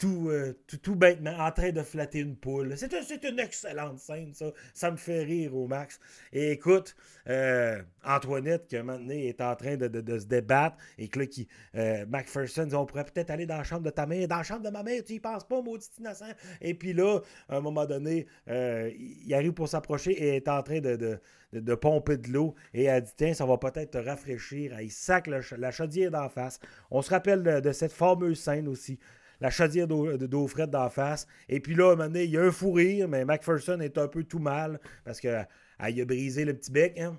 euh, 0.05 0.53
tout, 0.67 0.77
tout, 0.77 0.95
bêtement 0.95 1.37
en 1.39 1.51
train 1.51 1.71
de 1.71 1.83
flatter 1.83 2.21
une 2.21 2.37
poule. 2.37 2.75
C'est 2.77 3.25
une 3.25 3.39
excellente 3.41 3.99
scène, 3.99 4.33
ça. 4.33 4.53
Ça 4.73 4.91
me 4.91 4.97
fait 4.97 5.25
rire 5.25 5.57
au 5.57 5.67
max. 5.67 5.99
Et 6.33 6.53
écoute, 6.53 6.95
euh, 7.29 7.83
Antoinette, 8.05 8.67
qui 8.69 8.77
maintenant 8.77 9.11
est 9.11 9.41
en 9.41 9.57
train 9.57 9.77
de, 9.77 10.19
se 10.19 10.27
débattre, 10.27 10.77
et 10.99 11.09
que 11.09 11.21
là, 11.21 11.27
qui, 11.27 11.49
euh, 11.75 12.07
Macpherson 12.07 12.67
dit 12.67 12.75
on 12.75 12.87
pourrait 12.87 13.05
peut-être 13.05 13.31
aller 13.31 13.47
dans 13.47 13.57
la 13.57 13.65
chambre 13.65 13.83
de 13.83 13.91
ta 13.91 14.07
mère, 14.07 14.29
dans 14.29 14.37
la 14.37 14.43
chambre 14.43 14.63
de 14.63 14.71
ma 14.71 14.83
mère, 14.83 15.03
tu 15.05 15.15
y 15.15 15.21
penses 15.21 15.47
pas, 15.47 15.61
maudit 15.61 15.89
innocent. 15.99 16.33
Et 16.61 16.75
puis 16.75 16.93
là, 16.93 17.21
à 17.49 17.57
un 17.57 17.61
moment 17.61 17.87
donné, 17.87 18.27
il 18.47 19.35
arrive 19.35 19.53
pour 19.53 19.69
s'approcher 19.69 20.13
et 20.13 20.37
est 20.37 20.49
en 20.49 20.63
train 20.63 20.81
de, 20.81 21.21
de 21.53 21.75
pomper 21.75 22.19
de 22.19 22.29
l'eau 22.29 22.55
et 22.75 22.85
elle 22.85 23.03
dit 23.03 23.13
tiens 23.17 23.33
ça 23.33 23.47
va 23.47 23.57
peut-être 23.57 23.93
te 23.93 23.99
rafraîchir 23.99 24.79
il 24.81 24.91
sac 24.91 25.27
la 25.27 25.71
chaudière 25.71 26.11
d'en 26.11 26.29
face 26.29 26.61
on 26.91 27.01
se 27.01 27.11
rappelle 27.11 27.43
de, 27.43 27.73
cette 27.73 27.93
fameuse 27.93 28.39
scène 28.39 28.69
aussi 28.69 28.99
la 29.41 29.51
chaudière 29.51 29.87
d'eau 29.87 30.47
frette 30.47 30.71
d'en 30.71 30.91
face. 30.91 31.27
Et 31.49 31.61
puis 31.61 31.75
là, 31.75 31.91
à 31.91 31.93
un 31.93 31.97
moment 31.97 32.09
donné, 32.09 32.25
il 32.25 32.31
y 32.31 32.39
a 32.39 32.43
un 32.43 32.53
fou 32.53 32.73
rire, 32.73 33.09
mais 33.09 33.25
McPherson 33.25 33.81
est 33.81 33.99
un 33.99 34.09
peu 34.09 34.25
tout 34.25 34.39
mal 34.39 34.81
parce 35.05 35.21
qu'elle 35.21 35.47
a 35.79 36.05
brisé 36.05 36.45
le 36.45 36.55
petit 36.55 36.73
bec. 36.73 36.99
Hein. 36.99 37.19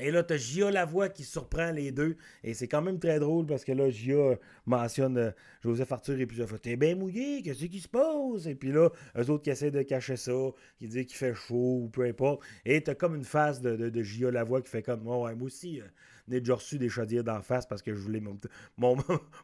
Et 0.00 0.10
là, 0.10 0.22
tu 0.22 0.34
as 0.34 0.36
Gia 0.36 0.70
Lavoie 0.70 1.08
qui 1.08 1.24
surprend 1.24 1.72
les 1.72 1.90
deux. 1.90 2.16
Et 2.44 2.54
c'est 2.54 2.68
quand 2.68 2.82
même 2.82 2.98
très 2.98 3.18
drôle 3.18 3.46
parce 3.46 3.64
que 3.64 3.72
là, 3.72 3.90
Gia 3.90 4.38
mentionne 4.66 5.18
euh, 5.18 5.30
Joseph 5.62 5.90
Arthur 5.90 6.20
et 6.20 6.26
puis 6.26 6.36
fois 6.46 6.58
T'es 6.58 6.76
bien 6.76 6.94
mouillé, 6.94 7.42
qu'est-ce 7.42 7.64
qui 7.66 7.80
se 7.80 7.88
passe? 7.88 8.46
Et 8.46 8.54
puis 8.54 8.70
là, 8.70 8.90
eux 9.16 9.30
autres 9.30 9.42
qui 9.42 9.50
essaient 9.50 9.70
de 9.70 9.82
cacher 9.82 10.16
ça, 10.16 10.32
qui 10.78 10.86
disent 10.86 11.06
qu'il 11.06 11.16
fait 11.16 11.34
chaud 11.34 11.80
ou 11.82 11.88
peu 11.88 12.04
importe. 12.04 12.42
Et 12.64 12.82
tu 12.82 12.90
as 12.90 12.94
comme 12.94 13.16
une 13.16 13.24
face 13.24 13.60
de, 13.60 13.76
de, 13.76 14.02
Gia 14.02 14.30
Lavoie 14.30 14.62
qui 14.62 14.70
fait 14.70 14.82
comme 14.82 15.06
ouais, 15.06 15.34
moi 15.34 15.46
aussi, 15.46 15.80
euh, 15.80 15.84
j'ai 16.30 16.40
déjà 16.40 16.54
reçu 16.54 16.78
des 16.78 16.88
chaudières 16.88 17.24
d'en 17.24 17.40
face 17.42 17.66
parce 17.66 17.82
que 17.82 17.94
je 17.94 18.00
voulais 18.00 18.20
mon, 18.20 18.36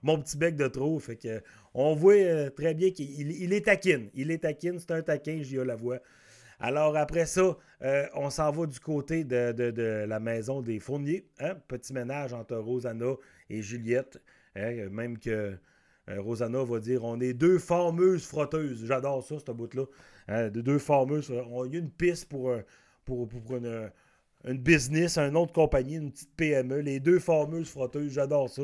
mon, 0.02 0.20
petit 0.20 0.36
bec 0.36 0.56
de 0.56 0.68
trop. 0.68 0.98
Fait 0.98 1.16
que 1.16 1.42
on 1.72 1.94
voit 1.94 2.14
euh, 2.14 2.50
très 2.50 2.74
bien 2.74 2.90
qu'il 2.90 3.32
il 3.32 3.52
est 3.52 3.64
taquine. 3.66 4.10
Il 4.14 4.30
est 4.30 4.38
taquine, 4.38 4.78
c'est 4.78 4.90
un 4.90 5.02
taquin, 5.02 5.42
Gia 5.42 5.64
Lavoie. 5.64 6.00
Alors 6.60 6.96
après 6.96 7.26
ça, 7.26 7.56
euh, 7.82 8.06
on 8.14 8.30
s'en 8.30 8.50
va 8.50 8.66
du 8.66 8.78
côté 8.78 9.24
de, 9.24 10.04
la 10.06 10.20
maison 10.20 10.62
des 10.62 10.78
Fourniers. 10.78 11.26
Hein? 11.40 11.56
Petit 11.68 11.92
ménage 11.92 12.32
entre 12.32 12.56
Rosanna 12.56 13.14
et 13.50 13.62
Juliette. 13.62 14.20
Hein? 14.54 14.88
Même 14.90 15.18
que 15.18 15.56
euh, 16.10 16.20
Rosanna 16.20 16.62
va 16.62 16.78
dire 16.78 17.04
on 17.04 17.20
est 17.20 17.34
deux 17.34 17.58
fameuses 17.58 18.26
frotteuses. 18.26 18.86
J'adore 18.86 19.24
ça, 19.24 19.36
ce 19.44 19.52
bout-là. 19.52 19.84
Hein? 20.28 20.48
De 20.48 20.60
deux 20.60 20.78
fameuses. 20.78 21.32
On, 21.50 21.64
a 21.64 21.66
une 21.66 21.90
piste 21.90 22.28
pour, 22.28 22.54
pour, 23.04 23.28
pour 23.28 23.56
une, 23.56 23.90
une, 24.44 24.58
business, 24.58 25.18
une 25.18 25.36
autre 25.36 25.52
compagnie, 25.52 25.96
une 25.96 26.10
petite 26.10 26.34
PME. 26.36 26.80
Les 26.80 27.00
deux 27.00 27.18
fameuses 27.18 27.68
frotteuses. 27.68 28.12
J'adore 28.12 28.48
ça. 28.48 28.62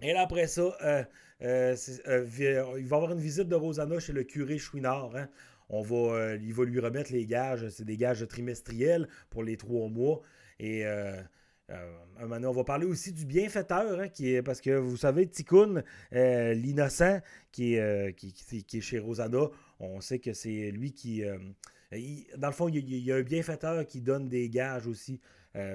Et 0.00 0.12
là, 0.12 0.22
après 0.22 0.46
ça, 0.46 0.74
euh, 0.82 1.04
il 1.40 2.24
va 2.24 2.78
y 2.78 2.84
avoir 2.84 3.12
une 3.12 3.20
visite 3.20 3.48
de 3.48 3.54
Rosanna 3.54 3.98
chez 3.98 4.12
le 4.12 4.24
curé 4.24 4.58
Chouinard. 4.58 5.14
Hein? 5.14 5.28
on 5.70 5.82
va, 5.82 5.96
euh, 5.96 6.38
il 6.42 6.52
va 6.52 6.64
lui 6.64 6.80
remettre 6.80 7.12
les 7.12 7.24
gages, 7.26 7.68
c'est 7.68 7.84
des 7.84 7.96
gages 7.96 8.26
trimestriels 8.26 9.08
pour 9.30 9.42
les 9.42 9.56
trois 9.56 9.88
mois. 9.88 10.20
Et 10.58 10.84
euh, 10.84 11.16
euh, 11.70 11.96
un 12.18 12.44
on 12.44 12.52
va 12.52 12.64
parler 12.64 12.86
aussi 12.86 13.12
du 13.12 13.24
bienfaiteur, 13.24 14.00
hein, 14.00 14.08
qui 14.08 14.34
est, 14.34 14.42
parce 14.42 14.60
que 14.60 14.70
vous 14.70 14.96
savez, 14.96 15.26
Tikkun, 15.28 15.82
l'innocent, 16.10 17.20
qui, 17.52 17.78
qui, 18.16 18.76
est 18.78 18.80
chez 18.80 18.98
Rosanna, 18.98 19.48
on 19.78 20.00
sait 20.00 20.18
que 20.18 20.32
c'est 20.32 20.70
lui 20.72 20.92
qui. 20.92 21.22
Dans 22.36 22.48
le 22.48 22.54
fond, 22.54 22.68
il 22.68 23.04
y, 23.04 23.12
a, 23.12 23.16
un 23.16 23.22
bienfaiteur 23.22 23.84
qui 23.86 24.00
donne 24.00 24.28
des 24.28 24.48
gages 24.48 24.86
aussi 24.86 25.20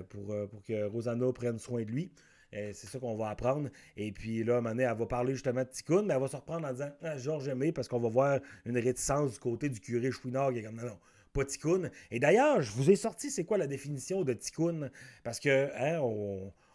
pour, 0.10 0.34
pour 0.50 0.64
que 0.64 0.86
Rosanna 0.86 1.32
prenne 1.34 1.60
soin 1.60 1.84
de 1.84 1.92
lui. 1.92 2.12
c'est 2.52 2.74
ça 2.74 3.00
qu'on 3.00 3.16
va 3.18 3.30
apprendre. 3.30 3.70
Et 3.98 4.12
puis 4.12 4.44
là, 4.44 4.62
donné, 4.62 4.84
elle 4.84 4.98
va 4.98 5.06
parler 5.06 5.34
justement 5.34 5.64
de 5.64 5.70
Ticoun, 5.70 6.06
mais 6.06 6.14
elle 6.14 6.22
va 6.22 6.28
se 6.28 6.36
reprendre 6.36 6.68
en 6.68 6.72
disant 6.72 6.92
ah, 7.02 7.18
Georges 7.18 7.48
Aimé, 7.50 7.72
parce 7.72 7.88
qu'on 7.88 8.00
va 8.00 8.10
voir 8.10 8.40
une 8.66 8.78
réticence 8.78 9.34
du 9.34 9.40
côté 9.40 9.70
du 9.70 9.80
curé 9.80 10.12
Chouinard 10.12 10.54
qui 10.54 10.60
est 10.60 10.64
comme 10.64 10.76
non, 10.76 10.86
non. 10.86 11.00
Pas 11.34 11.44
Ticoun. 11.44 11.92
Et 12.12 12.20
d'ailleurs, 12.20 12.62
je 12.62 12.72
vous 12.72 12.90
ai 12.90 12.96
sorti 12.96 13.30
c'est 13.30 13.44
quoi 13.44 13.58
la 13.58 13.68
définition 13.68 14.24
de 14.24 14.32
Ticoun. 14.32 14.90
Parce 15.24 15.42
que, 15.42 15.70
hein, 15.76 16.00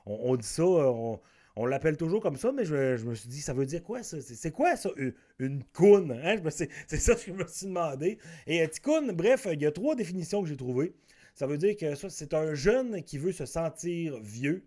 on, 0.04 0.36
dit 0.36 0.46
ça, 0.46 0.64
on, 0.64 1.18
l'appelle 1.66 1.96
toujours 1.96 2.20
comme 2.20 2.36
ça, 2.36 2.52
mais 2.52 2.64
je, 2.64 3.04
me 3.04 3.14
suis 3.14 3.28
dit, 3.28 3.40
ça 3.40 3.52
veut 3.52 3.66
dire 3.66 3.82
quoi 3.82 4.02
ça? 4.02 4.20
C'est 4.20 4.50
quoi 4.50 4.76
ça, 4.76 4.90
une, 5.38 5.64
coune? 5.72 6.12
Hein? 6.12 6.36
C'est 6.50 6.98
ça 6.98 7.14
que 7.14 7.22
je 7.26 7.32
me 7.32 7.46
suis 7.46 7.66
demandé. 7.66 8.18
Et 8.46 8.66
Ticoun, 8.68 9.12
bref, 9.12 9.46
il 9.52 9.60
y 9.60 9.66
a 9.66 9.72
trois 9.72 9.94
définitions 9.94 10.42
que 10.42 10.48
j'ai 10.48 10.56
trouvées. 10.56 10.94
Ça 11.34 11.46
veut 11.46 11.58
dire 11.58 11.76
que 11.76 11.94
ça, 11.94 12.10
c'est 12.10 12.34
un 12.34 12.54
jeune 12.54 13.02
qui 13.02 13.18
veut 13.18 13.32
se 13.32 13.46
sentir 13.46 14.18
vieux, 14.20 14.64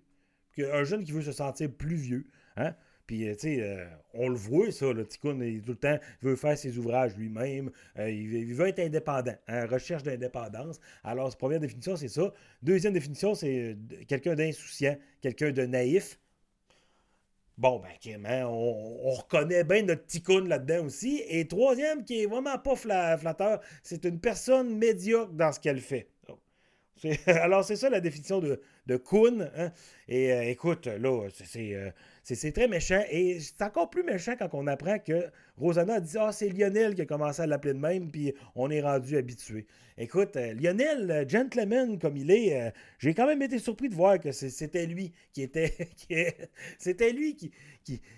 un 0.57 0.83
jeune 0.83 1.03
qui 1.03 1.11
veut 1.11 1.21
se 1.21 1.31
sentir 1.31 1.71
plus 1.71 1.95
vieux. 1.95 2.25
Hein? 2.55 2.73
Puis, 3.05 3.27
euh, 3.27 3.33
tu 3.33 3.39
sais, 3.41 3.61
euh, 3.61 3.85
on 4.13 4.29
le 4.29 4.35
voit, 4.35 4.71
ça, 4.71 4.91
le 4.93 5.05
Ticoun, 5.05 5.41
il, 5.43 5.61
tout 5.61 5.71
le 5.71 5.77
temps, 5.77 5.99
veut 6.21 6.35
faire 6.35 6.57
ses 6.57 6.77
ouvrages 6.77 7.15
lui-même. 7.17 7.69
Euh, 7.99 8.09
il, 8.09 8.53
veut 8.53 8.67
être 8.67 8.79
indépendant, 8.79 9.35
hein, 9.47 9.65
recherche 9.65 10.03
d'indépendance. 10.03 10.79
Alors, 11.03 11.35
première 11.35 11.59
définition, 11.59 11.95
c'est 11.97 12.07
ça. 12.07 12.33
Deuxième 12.61 12.93
définition, 12.93 13.35
c'est 13.35 13.77
quelqu'un 14.07 14.35
d'insouciant, 14.35 14.97
quelqu'un 15.21 15.51
de 15.51 15.65
naïf. 15.65 16.17
Bon, 17.57 17.79
ben, 17.79 18.25
hein, 18.25 18.45
on, 18.47 19.11
reconnaît 19.11 19.63
bien 19.63 19.83
notre 19.83 20.05
ticoun 20.05 20.47
là-dedans 20.47 20.85
aussi. 20.85 21.23
Et 21.27 21.47
troisième, 21.47 22.03
qui 22.03 22.23
est 22.23 22.25
vraiment 22.25 22.57
pas 22.57 22.75
flatteur, 22.75 23.59
c'est 23.83 24.05
une 24.05 24.19
personne 24.19 24.75
médiocre 24.77 25.33
dans 25.33 25.51
ce 25.51 25.59
qu'elle 25.59 25.79
fait. 25.79 26.09
Alors, 27.27 27.63
c'est 27.63 27.75
ça 27.75 27.89
la 27.89 27.99
définition 27.99 28.39
de, 28.39 28.61
de 28.87 28.97
Kun. 28.97 29.49
Hein. 29.55 29.71
Et 30.07 30.31
euh, 30.33 30.49
écoute, 30.49 30.87
là, 30.87 31.09
euh, 31.09 31.91
c'est 32.23 32.51
très 32.51 32.67
méchant. 32.67 33.03
Et 33.09 33.39
c'est 33.39 33.61
encore 33.61 33.89
plus 33.89 34.03
méchant 34.03 34.33
quand 34.37 34.49
on 34.53 34.67
apprend 34.67 34.97
que 34.99 35.25
Rosanna 35.57 35.95
a 35.95 35.99
dit 35.99 36.17
Ah, 36.19 36.31
c'est 36.31 36.49
Lionel 36.49 36.95
qui 36.95 37.01
a 37.01 37.05
commencé 37.05 37.41
à 37.41 37.47
l'appeler 37.47 37.73
de 37.73 37.79
même, 37.79 38.09
puis 38.11 38.33
on 38.55 38.69
est 38.69 38.81
rendu 38.81 39.17
habitué. 39.17 39.67
Écoute, 39.97 40.35
euh, 40.37 40.53
Lionel, 40.53 41.25
gentleman 41.29 41.99
comme 41.99 42.17
il 42.17 42.31
est, 42.31 42.73
j'ai 42.97 43.13
quand 43.13 43.27
même 43.27 43.41
été 43.41 43.59
surpris 43.59 43.89
de 43.89 43.95
voir 43.95 44.19
que 44.19 44.31
c'était 44.31 44.85
lui 44.85 45.13
qui 45.33 45.43
était. 45.43 45.73
c'était 46.79 47.11
lui 47.11 47.35
qui, 47.35 47.51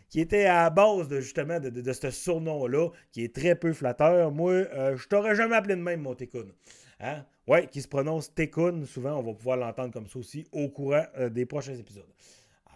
qui, 0.10 0.20
était 0.20 0.46
à 0.46 0.64
la 0.64 0.70
base 0.70 1.08
de, 1.08 1.20
justement 1.20 1.60
de, 1.60 1.94
ce 1.94 2.12
surnom-là, 2.12 2.90
qui 3.12 3.24
est 3.24 3.36
très 3.36 3.56
peu 3.56 3.74
flatteur. 3.74 4.32
Moi, 4.32 4.66
je 4.96 5.08
t'aurais 5.08 5.36
jamais 5.36 5.56
appelé 5.56 5.76
de 5.76 5.82
même, 5.82 6.02
mon 6.02 6.16
Técoun. 6.16 6.52
Hein? 7.00 7.26
Oui, 7.48 7.68
qui 7.68 7.82
se 7.82 7.88
prononce 7.88 8.34
Tekun. 8.34 8.86
Souvent, 8.86 9.20
on 9.20 9.24
va 9.24 9.34
pouvoir 9.34 9.58
l'entendre 9.58 9.94
comme 9.94 10.08
ça 10.08 10.20
aussi 10.20 10.48
au 10.52 10.70
courant 10.70 11.06
euh, 11.18 11.30
des 11.30 11.46
prochains 11.46 11.76
épisodes. 11.76 12.04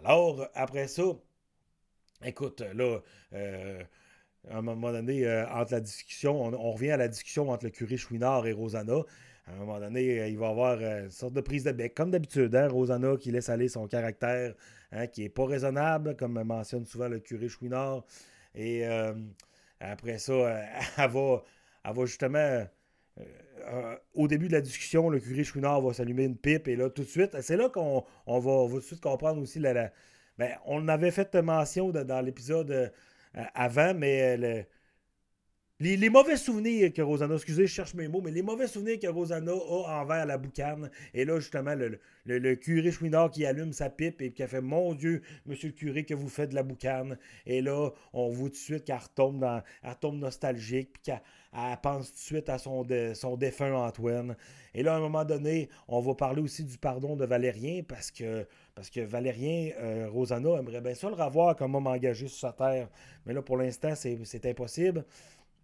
Alors, 0.03 0.47
après 0.53 0.87
ça, 0.87 1.03
écoute, 2.23 2.61
là, 2.73 2.99
euh, 3.33 3.83
à 4.49 4.57
un 4.57 4.61
moment 4.61 4.93
donné, 4.93 5.25
euh, 5.25 5.45
entre 5.49 5.73
la 5.73 5.81
discussion, 5.81 6.41
on, 6.41 6.71
revient 6.71 6.91
à 6.91 6.97
la 6.97 7.09
discussion 7.09 7.49
entre 7.49 7.65
le 7.65 7.71
curé 7.71 7.97
Chouinard 7.97 8.47
et 8.47 8.53
Rosanna. 8.53 9.01
À 9.47 9.51
un 9.51 9.55
moment 9.55 9.79
donné, 9.79 10.29
il 10.29 10.37
va 10.37 10.47
y 10.47 10.49
avoir 10.49 10.81
une 10.81 11.09
sorte 11.09 11.33
de 11.33 11.41
prise 11.41 11.65
de 11.65 11.71
bec, 11.71 11.95
comme 11.95 12.11
d'habitude, 12.11 12.55
hein, 12.55 12.69
Rosanna 12.69 13.17
qui 13.17 13.31
laisse 13.31 13.49
aller 13.49 13.67
son 13.67 13.87
caractère, 13.87 14.53
hein, 14.91 15.07
qui 15.07 15.21
n'est 15.23 15.29
pas 15.29 15.45
raisonnable, 15.45 16.15
comme 16.15 16.41
mentionne 16.43 16.85
souvent 16.85 17.09
le 17.09 17.19
curé 17.19 17.49
Chouinard. 17.49 18.05
Et 18.55 18.85
après 19.79 20.17
ça, 20.19 20.33
elle 20.97 21.09
va, 21.09 21.43
elle 21.83 21.93
va 21.93 22.05
justement 22.05 22.65
euh, 23.71 23.95
au 24.15 24.27
début 24.27 24.47
de 24.47 24.53
la 24.53 24.61
discussion, 24.61 25.09
le 25.09 25.19
curé 25.19 25.43
Chouinard 25.43 25.81
va 25.81 25.93
s'allumer 25.93 26.23
une 26.23 26.37
pipe 26.37 26.67
et 26.67 26.75
là, 26.75 26.89
tout 26.89 27.03
de 27.03 27.07
suite, 27.07 27.39
c'est 27.41 27.57
là 27.57 27.69
qu'on 27.69 28.03
va, 28.25 28.67
tout 28.69 28.75
de 28.75 28.83
suite 28.83 29.01
comprendre 29.01 29.41
aussi 29.41 29.59
la. 29.59 29.91
ben, 30.37 30.51
on 30.65 30.87
avait 30.87 31.11
fait 31.11 31.35
mention 31.35 31.89
dans 31.91 32.21
l'épisode 32.21 32.71
euh, 32.71 32.89
avant, 33.53 33.93
mais 33.93 34.37
le, 34.37 34.65
les, 35.81 36.09
mauvais 36.09 36.35
souvenirs 36.35 36.91
que 36.91 37.01
Rosanna, 37.01 37.35
excusez, 37.35 37.65
je 37.65 37.73
cherche 37.73 37.93
mes 37.93 38.09
mots, 38.09 38.19
mais 38.21 38.31
les 38.31 38.41
mauvais 38.41 38.67
souvenirs 38.67 38.99
que 38.99 39.07
Rosanna 39.07 39.53
a 39.53 40.01
envers 40.01 40.25
la 40.25 40.37
boucane. 40.37 40.91
Et 41.13 41.23
là, 41.23 41.39
justement, 41.39 41.73
le, 42.25 42.55
curé 42.55 42.91
Chouinard 42.91 43.31
qui 43.31 43.45
allume 43.45 43.71
sa 43.71 43.89
pipe 43.89 44.21
et 44.21 44.31
qui 44.33 44.43
a 44.43 44.47
fait 44.47 44.59
Mon 44.59 44.93
Dieu, 44.93 45.21
monsieur 45.45 45.69
le 45.69 45.73
curé, 45.73 46.03
que 46.03 46.13
vous 46.13 46.27
faites 46.27 46.49
de 46.49 46.55
la 46.55 46.63
boucane. 46.63 47.17
Et 47.45 47.61
là, 47.61 47.91
on 48.11 48.27
voit 48.27 48.49
tout 48.49 48.55
de 48.55 48.57
suite 48.57 48.83
qu'elle 48.83 48.97
retombe, 48.97 50.19
nostalgique, 50.19 50.91
puis 50.91 51.01
qu'elle 51.03 51.21
pense 51.81 52.07
tout 52.07 52.15
de 52.15 52.19
suite 52.19 52.49
à 52.49 52.57
son, 52.57 52.85
son 53.13 53.37
défunt 53.37 53.73
Antoine. 53.73 54.35
Et 54.73 54.83
là, 54.83 54.95
à 54.95 54.97
un 54.97 54.99
moment 55.01 55.23
donné, 55.23 55.69
on 55.87 56.01
va 56.01 56.13
parler 56.13 56.41
aussi 56.41 56.65
du 56.65 56.77
pardon 56.77 57.15
de 57.15 57.25
Valérien, 57.25 57.83
parce 57.87 58.11
que, 58.11 58.45
parce 58.75 58.89
que 58.89 58.99
Valérien, 58.99 59.71
euh, 59.79 60.09
Rosanna 60.09 60.59
aimerait 60.59 60.81
bien 60.81 60.93
ça 60.93 61.07
le 61.07 61.15
revoir 61.15 61.55
comme 61.55 61.73
homme 61.73 61.87
engagé 61.87 62.27
sur 62.27 62.39
sa 62.39 62.51
terre. 62.51 62.89
Mais 63.25 63.33
là, 63.33 63.41
pour 63.41 63.55
l'instant, 63.55 63.93
c'est 63.95 64.45
impossible. 64.45 65.05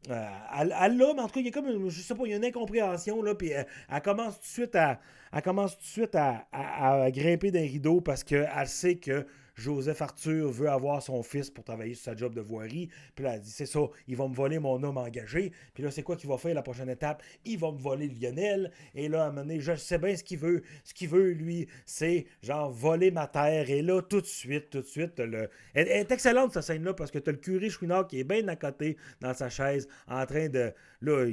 Euh, 0.09 0.27
elle, 0.59 0.97
l'a, 0.97 1.13
mais 1.13 1.21
en 1.21 1.27
tout 1.27 1.33
cas, 1.33 1.39
il 1.39 1.45
y 1.45 1.49
a 1.49 1.51
comme, 1.51 1.89
je 1.89 2.01
sais 2.01 2.15
pas, 2.15 2.23
il 2.25 2.31
y 2.31 2.33
a 2.33 2.37
une 2.37 2.45
incompréhension, 2.45 3.21
là, 3.21 3.35
puis 3.35 3.49
elle, 3.49 4.01
commence 4.03 4.35
tout 4.35 4.41
de 4.41 4.47
suite 4.47 4.75
à, 4.75 4.99
elle 5.33 5.41
commence 5.41 5.75
tout 5.77 5.83
de 5.83 5.87
suite 5.87 6.15
à, 6.15 6.47
à 6.51 7.09
grimper 7.11 7.51
d'un 7.51 7.61
rideau 7.61 8.01
parce 8.01 8.23
qu'elle 8.23 8.67
sait 8.67 8.95
que 8.95 9.25
Joseph 9.55 10.01
Arthur 10.01 10.51
veut 10.51 10.69
avoir 10.69 11.01
son 11.01 11.23
fils 11.23 11.49
pour 11.49 11.63
travailler 11.63 11.95
sur 11.95 12.05
sa 12.05 12.15
job 12.15 12.33
de 12.33 12.41
voirie. 12.41 12.89
Puis 13.15 13.23
là, 13.23 13.35
elle 13.35 13.41
dit 13.41 13.51
c'est 13.51 13.65
ça, 13.65 13.79
il 14.07 14.15
va 14.15 14.27
me 14.27 14.33
voler 14.33 14.59
mon 14.59 14.81
homme 14.83 14.97
engagé. 14.97 15.51
Puis 15.73 15.83
là, 15.83 15.91
c'est 15.91 16.03
quoi 16.03 16.15
qu'il 16.15 16.29
va 16.29 16.37
faire 16.37 16.53
la 16.53 16.61
prochaine 16.61 16.89
étape? 16.89 17.23
Il 17.45 17.57
va 17.57 17.71
me 17.71 17.77
voler 17.77 18.07
Lionel. 18.07 18.71
Et 18.93 19.07
là, 19.07 19.23
à 19.23 19.27
un 19.27 19.29
moment 19.29 19.41
donné, 19.41 19.59
je 19.59 19.75
sais 19.75 19.97
bien 19.97 20.15
ce 20.15 20.23
qu'il 20.23 20.39
veut. 20.39 20.61
Ce 20.83 20.93
qu'il 20.93 21.09
veut, 21.09 21.31
lui, 21.31 21.67
c'est 21.85 22.25
genre 22.41 22.69
voler 22.69 23.11
ma 23.11 23.27
terre. 23.27 23.69
Et 23.69 23.81
là, 23.81 24.01
tout 24.01 24.21
de 24.21 24.25
suite, 24.25 24.69
tout 24.69 24.81
de 24.81 24.85
suite, 24.85 25.19
le... 25.19 25.49
elle, 25.73 25.87
est 25.87 26.11
excellente, 26.11 26.53
cette 26.53 26.63
scène-là, 26.63 26.93
parce 26.93 27.11
que 27.11 27.19
tu 27.19 27.29
as 27.29 27.33
le 27.33 27.39
curé 27.39 27.69
Chouinard 27.69 28.07
qui 28.07 28.19
est 28.19 28.23
bien 28.23 28.47
à 28.47 28.55
côté 28.55 28.97
dans 29.21 29.33
sa 29.33 29.49
chaise, 29.49 29.87
en 30.07 30.25
train 30.25 30.49
de. 30.49 30.73
Là, 31.01 31.25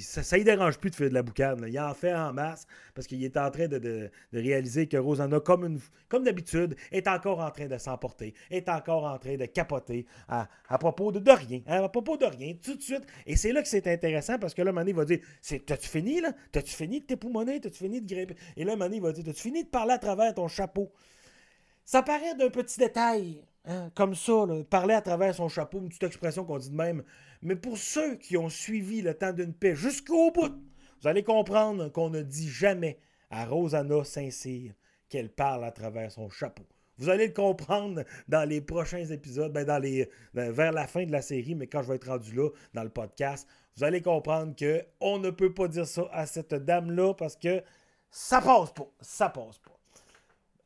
ça, 0.00 0.36
ne 0.36 0.42
dérange 0.42 0.78
plus 0.78 0.90
de 0.90 0.96
faire 0.96 1.08
de 1.08 1.14
la 1.14 1.22
boucane. 1.22 1.64
Il 1.66 1.80
en 1.80 1.94
fait 1.94 2.12
en 2.12 2.32
masse 2.32 2.66
parce 2.94 3.06
qu'il 3.06 3.24
est 3.24 3.36
en 3.36 3.50
train 3.50 3.68
de, 3.68 4.10
réaliser 4.32 4.86
que 4.86 4.96
Rosanna, 4.96 5.40
comme, 5.40 5.64
une, 5.64 5.80
comme 6.08 6.24
d'habitude, 6.24 6.76
est 6.92 7.08
encore 7.08 7.40
en 7.40 7.50
train 7.50 7.63
de 7.68 7.78
s'emporter, 7.78 8.34
est 8.50 8.68
encore 8.68 9.04
en 9.04 9.18
train 9.18 9.36
de 9.36 9.46
capoter 9.46 10.06
à, 10.28 10.48
propos 10.78 11.12
de, 11.12 11.30
rien, 11.30 11.60
hein, 11.66 11.84
à 11.84 11.88
propos 11.88 12.16
de 12.16 12.26
rien, 12.26 12.54
tout 12.62 12.74
de 12.74 12.82
suite. 12.82 13.04
Et 13.26 13.36
c'est 13.36 13.52
là 13.52 13.62
que 13.62 13.68
c'est 13.68 13.86
intéressant 13.86 14.38
parce 14.38 14.54
que 14.54 14.62
là, 14.62 14.72
Mané 14.72 14.92
va 14.92 15.04
dire 15.04 15.20
T'as-tu 15.66 15.88
fini, 15.88 16.20
là? 16.20 16.32
T'as-tu 16.52 16.74
fini 16.74 17.00
de 17.00 17.06
t'époumoner? 17.06 17.60
T'as-tu 17.60 17.78
fini 17.78 18.00
de 18.00 18.14
grimper? 18.14 18.36
Et 18.56 18.64
là, 18.64 18.76
Mané 18.76 19.00
va 19.00 19.12
dire 19.12 19.24
T'as-tu 19.24 19.42
fini 19.42 19.64
de 19.64 19.68
parler 19.68 19.92
à 19.94 19.98
travers 19.98 20.34
ton 20.34 20.48
chapeau? 20.48 20.92
Ça 21.84 22.02
paraît 22.02 22.34
d'un 22.34 22.50
petit 22.50 22.78
détail. 22.78 23.42
Hein, 23.66 23.90
comme 23.94 24.14
ça, 24.14 24.46
parler 24.68 24.92
à 24.92 25.00
travers 25.00 25.34
son 25.34 25.48
chapeau, 25.48 25.78
une 25.78 25.88
petite 25.88 26.02
expression 26.02 26.44
qu'on 26.44 26.58
dit 26.58 26.68
de 26.68 26.76
même. 26.76 27.02
Mais 27.40 27.56
pour 27.56 27.78
ceux 27.78 28.16
qui 28.16 28.36
ont 28.36 28.50
suivi 28.50 29.00
le 29.00 29.14
temps 29.14 29.32
d'une 29.32 29.54
paix 29.54 29.74
jusqu'au 29.74 30.30
bout, 30.30 30.54
vous 31.00 31.08
allez 31.08 31.22
comprendre 31.22 31.88
qu'on 31.88 32.10
ne 32.10 32.20
dit 32.20 32.48
jamais 32.48 32.98
à 33.30 33.46
Rosanna 33.46 34.04
Saint-Cyr 34.04 34.72
qu'elle 35.08 35.30
parle 35.30 35.64
à 35.64 35.70
travers 35.70 36.10
son 36.12 36.28
chapeau. 36.28 36.64
Vous 36.98 37.08
allez 37.08 37.28
le 37.28 37.32
comprendre 37.32 38.04
dans 38.28 38.48
les 38.48 38.60
prochains 38.60 39.04
épisodes, 39.04 39.52
ben 39.52 39.64
dans 39.64 39.78
les, 39.78 40.08
vers 40.34 40.72
la 40.72 40.86
fin 40.86 41.04
de 41.04 41.12
la 41.12 41.22
série, 41.22 41.54
mais 41.54 41.66
quand 41.66 41.82
je 41.82 41.88
vais 41.88 41.96
être 41.96 42.08
rendu 42.08 42.32
là 42.34 42.48
dans 42.72 42.84
le 42.84 42.90
podcast, 42.90 43.48
vous 43.76 43.84
allez 43.84 44.02
comprendre 44.02 44.54
que 44.54 44.82
on 45.00 45.18
ne 45.18 45.30
peut 45.30 45.52
pas 45.52 45.68
dire 45.68 45.86
ça 45.86 46.08
à 46.12 46.26
cette 46.26 46.54
dame-là 46.54 47.14
parce 47.14 47.36
que 47.36 47.62
ça 48.10 48.40
passe 48.40 48.72
pas. 48.72 48.88
Ça 49.00 49.28
passe 49.28 49.58
pas. 49.58 49.74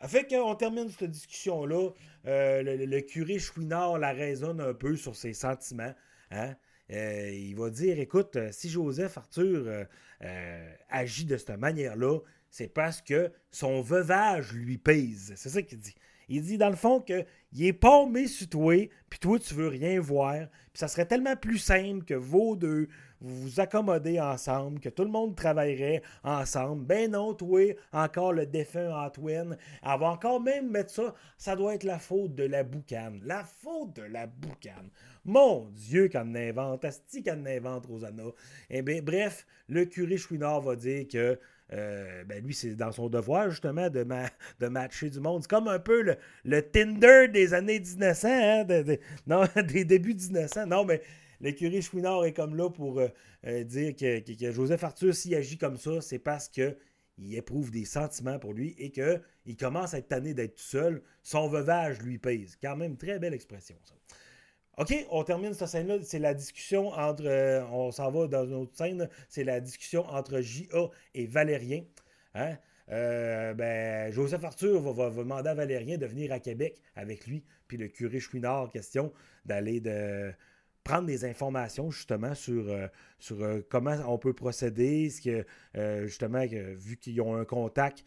Fait 0.07 0.27
qu'on 0.27 0.55
termine 0.55 0.89
cette 0.91 1.11
discussion-là. 1.11 1.91
Euh, 2.27 2.63
le, 2.63 3.01
curé 3.01 3.39
Chouinard 3.39 3.99
la 3.99 4.13
raisonne 4.13 4.61
un 4.61 4.75
peu 4.75 4.97
sur 4.97 5.17
ses 5.17 5.33
sentiments. 5.33 5.95
Hein. 6.31 6.55
Euh, 6.91 7.31
il 7.31 7.57
va 7.57 7.71
dire 7.71 7.99
écoute, 7.99 8.37
si 8.53 8.69
Joseph 8.69 9.17
Arthur 9.19 9.87
euh, 10.23 10.75
agit 10.89 11.25
de 11.25 11.37
cette 11.37 11.59
manière-là, 11.59 12.21
c'est 12.51 12.69
parce 12.69 13.03
que 13.03 13.33
son 13.51 13.81
veuvage 13.81 14.53
lui 14.53 14.79
pèse. 14.79 15.33
C'est 15.37 15.49
ça 15.49 15.63
qu'il 15.63 15.79
dit. 15.79 15.95
Il 16.29 16.43
dit 16.43 16.59
dans 16.59 16.71
le 16.71 16.77
fond 16.77 17.01
qu'il 17.01 17.25
est 17.61 17.73
paumé 17.73 18.27
sur 18.27 18.49
toi, 18.49 18.89
puis 19.09 19.19
toi, 19.19 19.39
tu 19.39 19.55
veux 19.55 19.69
rien 19.69 20.01
voir. 20.01 20.49
Puis 20.73 20.81
ça 20.81 20.89
serait 20.89 21.07
tellement 21.07 21.37
plus 21.37 21.59
simple 21.59 22.05
que 22.05 22.15
vos 22.15 22.57
deux, 22.57 22.89
vous 23.21 23.43
vous 23.43 23.61
accommodez 23.61 24.21
ensemble, 24.21 24.81
que 24.81 24.89
tout 24.89 25.03
le 25.03 25.11
monde 25.11 25.35
travaillerait 25.35 26.03
ensemble. 26.23 26.85
Ben 26.85 27.11
non, 27.11 27.35
toi, 27.35 27.75
encore 27.93 28.33
le 28.33 28.47
défunt 28.47 28.95
Antoine, 28.95 29.57
elle 29.83 29.99
va 29.99 30.11
encore 30.11 30.41
même 30.41 30.71
mettre 30.71 30.93
ça, 30.93 31.15
ça 31.37 31.57
doit 31.57 31.75
être 31.75 31.85
la 31.85 31.99
faute 31.99 32.35
de 32.35 32.45
la 32.45 32.63
boucane. 32.63 33.21
La 33.25 33.45
faute 33.45 33.97
de 33.97 34.03
la 34.03 34.27
boucane. 34.27 34.91
Mon 35.25 35.69
Dieu, 35.71 36.09
qu'elle 36.09 36.37
invente, 36.37 36.85
asti 36.85 37.23
qu'elle 37.23 37.47
invente, 37.47 37.87
Rosanna. 37.87 38.23
Eh 38.71 38.83
bien, 38.83 39.03
bref, 39.03 39.47
le 39.69 39.85
curé 39.85 40.17
Chouinard 40.17 40.61
va 40.61 40.77
dire 40.77 41.07
que 41.09 41.39
euh, 41.73 42.25
ben 42.25 42.43
lui, 42.43 42.55
c'est 42.55 42.75
dans 42.75 42.93
son 42.93 43.09
devoir, 43.09 43.51
justement, 43.51 43.91
de, 43.91 44.03
matcher 44.69 45.11
du 45.11 45.21
monde. 45.21 45.43
C'est 45.43 45.51
comme 45.51 45.69
un 45.69 45.79
peu 45.79 46.17
le, 46.45 46.63
Tinder 46.63 47.29
des 47.29 47.55
années 47.55 47.81
1900, 47.81 48.29
hein, 48.29 48.65
des 49.63 49.85
débuts 49.85 50.15
1900. 50.15 50.67
Non, 50.67 50.85
mais 50.85 51.03
l'écurie 51.41 51.83
Chouinard 51.83 52.25
est 52.25 52.33
comme 52.33 52.57
là 52.57 52.71
pour 52.71 53.01
euh, 53.01 53.09
euh, 53.47 53.65
dire 53.65 53.95
que, 53.95 54.53
Joseph 54.53 54.83
Arthur, 54.83 55.15
s'il 55.15 55.35
agit 55.35 55.59
comme 55.59 55.77
ça, 55.77 56.01
c'est 56.01 56.19
parce 56.19 56.49
que 56.49 56.77
il 57.21 57.35
éprouve 57.35 57.73
des 57.73 57.85
sentiments 57.85 58.39
pour 58.39 58.53
lui 58.55 58.77
et 58.79 58.93
qu'il 58.93 59.57
commence 59.59 59.93
à 59.93 59.99
être 59.99 60.07
tanné 60.07 60.35
d'être 60.35 60.55
tout 60.55 60.63
seul. 60.63 61.03
Son 61.25 61.49
veuvage 61.49 62.01
lui 62.01 62.17
pèse. 62.17 62.57
Quand 62.63 62.77
même, 62.77 62.97
très 62.97 63.19
belle 63.19 63.35
expression, 63.35 63.75
ça. 63.83 63.95
OK, 64.79 64.95
on 65.11 65.25
termine 65.25 65.55
cette 65.55 65.67
scène-là. 65.67 65.97
C'est 66.03 66.21
la 66.21 66.35
discussion 66.35 66.91
entre. 66.91 67.27
Euh, 67.27 67.65
on 67.73 67.91
s'en 67.91 68.13
va 68.13 68.29
dans 68.29 68.45
une 68.45 68.55
autre 68.55 68.77
scène. 68.77 69.09
C'est 69.29 69.43
la 69.43 69.59
discussion 69.61 70.07
entre 70.07 70.41
J.A. 70.41 70.87
et 71.15 71.27
Valérien. 71.27 71.83
Hein? 72.35 72.57
Euh, 72.91 73.55
ben, 73.55 74.13
Joseph 74.13 74.45
Arthur 74.45 74.81
va, 74.81 75.11
demander 75.11 75.49
à 75.49 75.55
Valérien 75.55 75.99
de 75.99 76.07
venir 76.07 76.33
à 76.33 76.39
Québec 76.39 76.81
avec 76.95 77.27
lui. 77.27 77.43
Puis 77.67 77.77
le 77.77 77.89
curé 77.89 78.21
Chouinard, 78.21 78.71
question 78.71 79.13
d'aller 79.45 79.81
de 79.81 80.33
prendre 80.85 81.07
des 81.07 81.25
informations 81.25 81.91
justement 81.91 82.37
sur, 82.37 82.69
euh, 82.69 82.87
sur 83.19 83.37
comment 83.69 83.97
on 84.07 84.17
peut 84.17 84.33
procéder, 84.33 85.11
ce 85.11 85.21
que 85.21 86.07
justement, 86.07 86.47
vu 86.47 86.97
qu'ils 86.99 87.21
ont 87.21 87.35
un 87.35 87.45
contact 87.45 88.05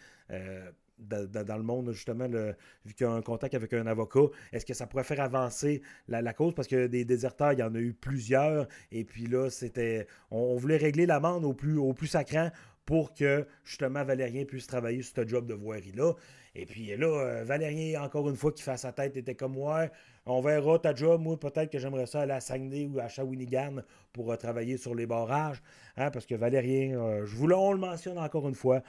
dans, 1.02 1.58
le 1.58 1.64
monde, 1.64 1.92
justement, 1.92 2.28
vu 2.28 2.94
qu'il 2.94 3.06
y 3.06 3.10
a 3.10 3.12
un 3.12 3.22
contact 3.22 3.54
avec 3.56 3.74
un 3.74 3.88
avocat, 3.88 4.28
est-ce 4.52 4.66
que 4.66 4.74
ça 4.74 4.88
pourrait 4.88 5.04
faire 5.04 5.22
avancer 5.22 5.82
la, 6.08 6.34
cause? 6.34 6.54
Parce 6.54 6.68
que 6.68 6.88
des 6.88 7.06
déserteurs, 7.06 7.54
il 7.54 7.60
y 7.60 7.64
en 7.64 7.74
a 7.76 7.80
eu 7.80 7.94
plusieurs. 7.94 8.68
Et 8.92 9.04
puis 9.04 9.26
là, 9.26 9.50
c'était. 9.50 10.08
On, 10.30 10.56
voulait 10.56 10.78
régler 10.78 11.06
l'amende 11.06 11.46
au 11.46 11.54
plus, 11.54 11.78
au 11.78 11.94
plus 11.94 12.08
sacrant 12.08 12.52
pour 12.86 13.14
que 13.14 13.48
justement 13.64 14.04
Valérien 14.04 14.46
puisse 14.46 14.68
travailler 14.68 15.02
sur 15.02 15.16
ce 15.16 15.28
job 15.28 15.48
de 15.48 15.54
voirie-là. 15.54 16.14
Et 16.56 16.66
puis 16.66 16.96
là, 16.98 17.08
euh, 17.08 17.44
Valérien, 17.44 18.02
encore 18.02 18.30
une 18.30 18.36
fois, 18.36 18.52
qui 18.52 18.62
fait 18.64 18.78
sa 18.78 18.92
tête, 18.92 19.16
était 19.16 19.36
comme 19.36 19.54
moi. 19.54 19.88
On 20.26 20.40
verra 20.42 20.78
ta 20.78 20.94
job. 20.94 21.22
Moi, 21.22 21.40
peut-être 21.40 21.72
que 21.72 21.80
j'aimerais 21.80 22.06
ça 22.06 22.22
aller 22.22 22.34
à 22.34 22.40
Saguenay 22.40 22.86
ou 22.86 23.00
à 23.00 23.08
Shawinigan 23.08 23.82
pour 24.14 24.32
euh, 24.32 24.36
travailler 24.36 24.78
sur 24.78 24.94
les 24.94 25.08
barrages. 25.08 25.62
Hein, 25.98 26.12
parce 26.12 26.26
que 26.26 26.36
Valérien, 26.36 27.00
euh, 27.00 27.26
je 27.26 27.36
voulais, 27.36 27.56
on 27.56 27.74
le 27.74 27.80
mentionne 27.80 28.20
encore 28.20 28.48
une 28.48 28.56
fois, 28.56 28.82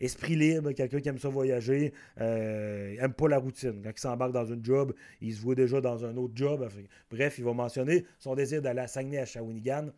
esprit 0.00 0.36
libre, 0.36 0.72
quelqu'un 0.72 1.00
qui 1.00 1.08
aime 1.08 1.18
ça 1.18 1.28
voyager, 1.28 1.92
aime 2.16 3.14
pas 3.14 3.28
la 3.28 3.38
routine. 3.38 3.80
Quand 3.82 3.90
il 3.90 4.00
s'embarque 4.00 4.32
dans 4.32 4.46
une 4.46 4.64
job, 4.64 4.92
il 5.20 5.34
se 5.34 5.40
voit 5.40 5.54
déjà 5.54 5.80
dans 5.80 6.04
un 6.04 6.16
autre 6.16 6.34
job. 6.34 6.68
bref, 7.10 7.38
il 7.38 7.44
va 7.44 7.52
mentionner 7.52 8.04
son 8.18 8.34
désir 8.34 8.60
d'aller 8.60 8.80
à 8.80 8.88
Saguenay, 8.88 9.18
à 9.18 9.26
Shawinigan. 9.26 9.90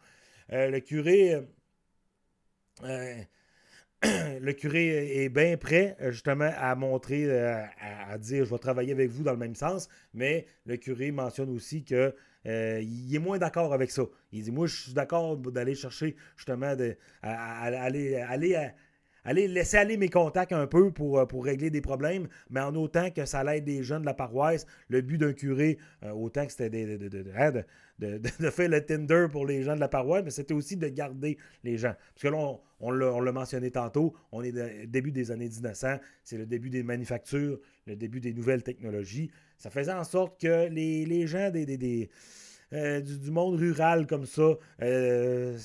le 0.51 0.79
curé 0.81 1.43
le 4.40 4.52
curé 4.52 5.25
est 5.25 5.28
bien 5.28 5.56
prêt, 5.56 5.96
euh, 6.00 6.11
justement, 6.11 6.50
à 6.56 6.75
montrer, 6.75 7.25
euh, 7.26 7.62
à, 8.08 8.18
dire 8.18 8.44
je 8.44 8.50
vais 8.50 8.58
travailler 8.58 8.92
avec 8.92 9.11
vous 9.11 9.23
dans 9.23 9.32
le 9.32 9.38
même 9.38 9.54
sens, 9.54 9.88
mais 10.12 10.46
le 10.66 10.76
curé 10.76 11.11
mentionne 11.11 11.50
aussi 11.50 11.84
que 11.84 12.14
euh, 12.46 12.80
il 12.82 13.14
est 13.14 13.18
moins 13.18 13.38
d'accord 13.38 13.73
avec 13.73 13.90
ça. 13.90 14.02
Il 14.32 14.42
dit 14.42 14.50
Moi, 14.50 14.66
je 14.66 14.82
suis 14.82 14.92
d'accord 14.92 15.37
d'aller 15.37 15.75
chercher, 15.75 16.14
justement, 16.37 16.76
de, 16.76 16.96
aller, 17.23 18.16
aller 18.16 18.70
aller 19.25 19.49
laisser 19.49 19.76
aller 19.76 19.97
mes 19.97 20.09
contacts 20.09 20.52
un 20.52 20.66
peu 20.66 20.90
pour, 20.90 21.26
pour 21.26 21.45
régler 21.45 21.71
des 21.71 21.81
problèmes, 21.81 22.28
mais 22.50 22.61
en 22.61 22.75
autant 22.75 23.11
que 23.11 23.25
ça 23.25 23.43
l'aide 23.43 23.64
des 23.64 23.83
jeunes 23.83 24.02
de 24.02 24.07
la 24.07 24.14
paroisse. 24.14 24.66
Le 24.88 25.00
but 25.00 25.19
d'un 25.19 25.33
curé, 25.33 25.78
autant 26.14 26.47
que 26.47 26.52
c'était 26.52 26.71
de, 26.71 27.25
hein, 27.37 27.52
de, 27.99 28.50
faire 28.50 28.69
le 28.69 28.85
Tinder 28.85 29.26
pour 29.31 29.47
les 29.47 29.62
gens 29.62 29.75
de 29.75 29.81
la 29.81 29.88
paroisse, 29.88 30.23
mais 30.25 30.31
c'était 30.31 30.54
aussi 30.54 30.76
de 30.76 30.88
garder 30.88 31.38
les 31.62 31.78
gens. 31.78 31.95
Parce 32.14 32.23
que 32.23 32.28
là, 32.28 32.37
on, 32.37 32.61
on 32.81 33.21
l'a 33.21 33.33
mentionné 33.33 33.71
tantôt, 33.71 34.14
on 34.33 34.43
est 34.43 34.85
au 34.85 34.87
début 34.87 35.12
des 35.12 35.31
années 35.31 35.49
1900, 35.49 35.99
c'est 36.23 36.37
le 36.37 36.47
début 36.47 36.71
des 36.71 36.83
manufactures, 36.83 37.59
le 37.87 37.97
début 37.97 38.21
des 38.21 38.33
nouvelles 38.33 38.62
technologies. 38.62 39.31
Ça 39.59 39.71
faisait 39.71 39.93
en 39.93 40.04
sorte 40.04 40.40
que 40.40 40.69
les, 40.69 41.26
gens 41.26 41.50
des, 41.50 42.11
euh, 42.75 43.00
du, 43.00 43.31
monde 43.31 43.57
rural 43.57 44.07
comme 44.07 44.26
ça 44.26 44.59
euh, 44.83 45.57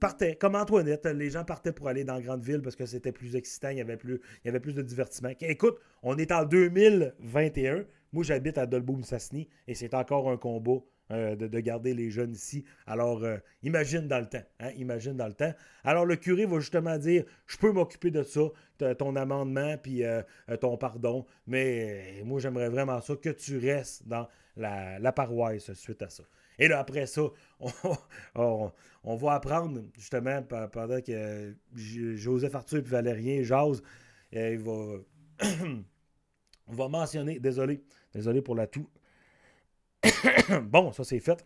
partaient, 0.00 0.34
comme 0.34 0.54
Antoinette, 0.54 1.04
les 1.04 1.28
gens 1.28 1.44
partaient 1.44 1.72
pour 1.72 1.88
aller 1.88 2.04
dans 2.04 2.18
grande 2.20 2.42
ville 2.42 2.62
parce 2.62 2.74
que 2.74 2.86
c'était 2.86 3.12
plus 3.12 3.36
excitant, 3.36 3.68
il 3.68 3.78
y, 3.78 3.80
avait 3.82 3.98
plus, 3.98 4.18
y 4.46 4.48
avait 4.48 4.60
plus 4.60 4.72
de 4.72 4.80
divertissement. 4.80 5.28
Écoute, 5.40 5.78
on 6.02 6.16
est 6.16 6.32
en 6.32 6.44
2021, 6.44 7.84
moi 8.12 8.24
j'habite 8.24 8.56
à 8.56 8.66
Dolbeau-Missassini 8.66 9.46
et 9.68 9.74
c'est 9.74 9.92
encore 9.92 10.30
un 10.30 10.38
combat 10.38 10.80
euh, 11.10 11.36
de, 11.36 11.60
garder 11.60 11.92
les 11.92 12.10
jeunes 12.10 12.32
ici. 12.32 12.64
Alors, 12.86 13.22
imagine 13.62 14.08
dans 14.08 14.20
le 14.20 14.26
temps. 14.26 14.44
Hein, 14.60 14.70
imagine 14.76 15.18
dans 15.18 15.26
le 15.26 15.34
temps. 15.34 15.52
Alors, 15.82 16.06
le 16.06 16.16
curé 16.16 16.46
va 16.46 16.60
justement 16.60 16.96
dire 16.96 17.24
Je 17.46 17.58
peux 17.58 17.72
m'occuper 17.72 18.10
de 18.10 18.22
ça, 18.22 18.40
ton 18.96 19.16
amendement, 19.16 19.76
puis 19.76 20.02
ton 20.62 20.78
pardon, 20.78 21.26
mais 21.46 22.22
moi, 22.24 22.40
j'aimerais 22.40 22.70
vraiment 22.70 23.02
ça 23.02 23.16
que 23.16 23.28
tu 23.28 23.58
restes 23.58 24.08
dans 24.08 24.28
la, 24.56 25.12
paroisse 25.12 25.72
suite 25.74 26.02
à 26.02 26.08
ça. 26.08 26.24
Et 26.58 26.68
là, 26.68 26.78
après 26.78 27.06
ça, 27.06 27.22
on, 28.34 29.16
va 29.16 29.32
apprendre, 29.34 29.82
justement, 29.96 30.42
pendant 30.42 31.00
que 31.00 31.54
Joseph 31.74 32.54
Arthur 32.54 32.78
et 32.78 32.82
Valérien 32.82 33.42
jasent, 33.42 33.82
il 34.32 34.58
va, 34.58 34.98
on 36.66 36.72
va 36.72 36.88
mentionner, 36.88 37.38
désolé, 37.40 37.82
désolé 38.12 38.42
pour 38.42 38.54
la 38.54 38.66
toux, 38.66 38.88
bon, 40.64 40.92
ça 40.92 41.04
c'est 41.04 41.20
fait. 41.20 41.44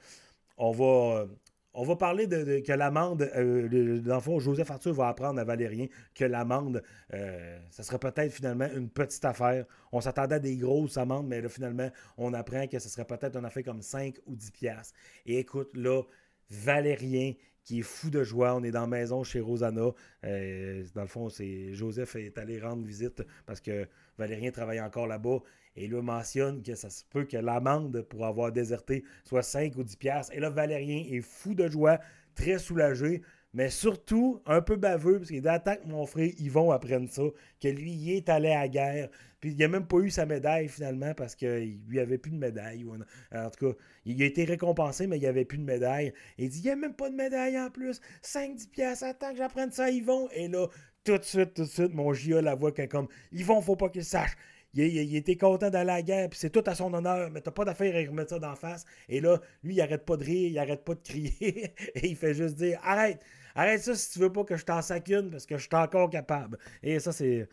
On 0.56 0.72
va, 0.72 1.26
on 1.74 1.84
va 1.84 1.96
parler 1.96 2.26
de, 2.26 2.60
que 2.60 2.72
l'amende, 2.72 3.30
euh, 3.36 4.00
dans 4.00 4.16
le 4.16 4.20
fond, 4.20 4.38
Joseph 4.40 4.70
Arthur 4.70 4.94
va 4.94 5.08
apprendre 5.08 5.38
à 5.40 5.44
Valérien 5.44 5.86
que 6.14 6.24
l'amende, 6.24 6.82
euh, 7.14 7.58
ça 7.70 7.82
serait 7.82 7.98
peut-être 7.98 8.32
finalement 8.32 8.68
une 8.74 8.88
petite 8.88 9.24
affaire. 9.24 9.64
On 9.92 10.00
s'attendait 10.00 10.36
à 10.36 10.38
des 10.38 10.56
grosses 10.56 10.96
amendes, 10.96 11.28
mais 11.28 11.40
là, 11.40 11.48
finalement, 11.48 11.90
on 12.16 12.34
apprend 12.34 12.66
que 12.66 12.78
ce 12.78 12.88
serait 12.88 13.04
peut-être 13.04 13.36
une 13.36 13.44
affaire 13.44 13.64
comme 13.64 13.82
5 13.82 14.16
ou 14.26 14.34
10 14.34 14.50
piastres. 14.50 14.94
Et 15.26 15.38
écoute, 15.38 15.70
là, 15.74 16.02
Valérien, 16.50 17.34
qui 17.68 17.80
est 17.80 17.82
fou 17.82 18.08
de 18.08 18.24
joie. 18.24 18.54
On 18.54 18.62
est 18.64 18.70
dans 18.70 18.80
la 18.80 18.86
maison 18.86 19.22
chez 19.24 19.40
Rosanna. 19.40 19.90
Euh, 20.24 20.84
dans 20.94 21.02
le 21.02 21.06
fond, 21.06 21.28
c'est 21.28 21.74
Joseph 21.74 22.16
est 22.16 22.38
allé 22.38 22.58
rendre 22.58 22.82
visite 22.82 23.22
parce 23.44 23.60
que 23.60 23.86
Valérien 24.16 24.50
travaille 24.50 24.80
encore 24.80 25.06
là-bas. 25.06 25.40
Et 25.78 25.86
là, 25.86 26.02
mentionne 26.02 26.62
que 26.62 26.74
ça 26.74 26.90
se 26.90 27.04
peut 27.04 27.24
que 27.24 27.36
l'amende 27.36 28.02
pour 28.02 28.26
avoir 28.26 28.50
déserté 28.50 29.04
soit 29.24 29.42
5 29.42 29.76
ou 29.76 29.84
10 29.84 29.96
piastres. 29.96 30.34
Et 30.34 30.40
là, 30.40 30.50
Valérien 30.50 31.04
est 31.08 31.20
fou 31.20 31.54
de 31.54 31.68
joie, 31.68 32.00
très 32.34 32.58
soulagé, 32.58 33.22
mais 33.54 33.70
surtout 33.70 34.42
un 34.44 34.60
peu 34.60 34.76
baveux, 34.76 35.18
parce 35.18 35.30
qu'il 35.30 35.46
attend 35.46 35.76
que 35.76 35.86
mon 35.86 36.04
frère 36.04 36.30
Yvon 36.38 36.72
apprenne 36.72 37.06
ça, 37.06 37.22
que 37.62 37.68
lui, 37.68 37.92
il 37.92 38.12
est 38.12 38.28
allé 38.28 38.50
à 38.50 38.62
la 38.62 38.68
guerre. 38.68 39.08
Puis 39.40 39.52
il 39.52 39.56
n'a 39.56 39.68
même 39.68 39.86
pas 39.86 39.98
eu 39.98 40.10
sa 40.10 40.26
médaille 40.26 40.66
finalement 40.66 41.14
parce 41.14 41.36
qu'il 41.36 41.80
lui 41.86 42.00
avait 42.00 42.18
plus 42.18 42.32
de 42.32 42.38
médaille. 42.38 42.84
En 43.32 43.50
tout 43.50 43.68
cas, 43.68 43.78
il 44.04 44.20
a 44.20 44.26
été 44.26 44.44
récompensé, 44.44 45.06
mais 45.06 45.16
il 45.16 45.20
n'y 45.20 45.26
avait 45.26 45.44
plus 45.44 45.58
de 45.58 45.62
médaille. 45.62 46.12
Il 46.38 46.48
dit 46.48 46.58
il 46.58 46.64
n'y 46.64 46.70
a 46.70 46.76
même 46.76 46.94
pas 46.94 47.08
de 47.08 47.14
médaille 47.14 47.56
en 47.56 47.70
plus. 47.70 48.00
5-10 48.24 48.68
piastres, 48.70 49.04
attends 49.04 49.30
que 49.30 49.36
j'apprenne 49.36 49.70
ça 49.70 49.90
Yvon. 49.90 50.28
Et 50.34 50.48
là, 50.48 50.66
tout 51.04 51.16
de 51.16 51.22
suite, 51.22 51.54
tout 51.54 51.62
de 51.62 51.68
suite, 51.68 51.94
mon 51.94 52.12
J.A. 52.12 52.42
la 52.42 52.56
voix 52.56 52.72
comme 52.72 53.06
Yvon, 53.30 53.60
faut 53.62 53.76
pas 53.76 53.88
qu'il 53.88 54.04
sache 54.04 54.36
il, 54.74 55.16
était 55.16 55.36
content 55.36 55.70
d'aller 55.70 55.90
à 55.90 55.96
la 55.96 56.02
guerre, 56.02 56.28
puis 56.28 56.38
c'est 56.38 56.50
tout 56.50 56.62
à 56.66 56.74
son 56.74 56.92
honneur, 56.92 57.30
mais 57.30 57.40
t'as 57.40 57.50
pas 57.50 57.64
d'affaire 57.64 57.94
à 57.94 58.08
remettre 58.08 58.30
ça 58.30 58.38
d'en 58.38 58.54
face. 58.54 58.84
Et 59.08 59.20
là, 59.20 59.40
lui, 59.62 59.74
il 59.74 59.80
arrête 59.80 60.04
pas 60.04 60.16
de 60.16 60.24
rire, 60.24 60.50
il 60.50 60.58
arrête 60.58 60.84
pas 60.84 60.94
de 60.94 61.00
crier, 61.00 61.74
et 61.94 62.06
il 62.06 62.16
fait 62.16 62.34
juste 62.34 62.56
dire 62.56 62.78
Arrête, 62.82 63.20
arrête 63.54 63.82
ça 63.82 63.94
si 63.94 64.12
tu 64.12 64.18
veux 64.18 64.32
pas 64.32 64.44
que 64.44 64.56
je 64.56 64.64
t'en 64.64 64.82
sac 64.82 65.08
une, 65.08 65.30
parce 65.30 65.46
que 65.46 65.56
je 65.56 65.62
suis 65.62 65.74
encore 65.74 66.10
capable. 66.10 66.58
Et 66.82 67.00
ça, 67.00 67.12
c'est. 67.12 67.48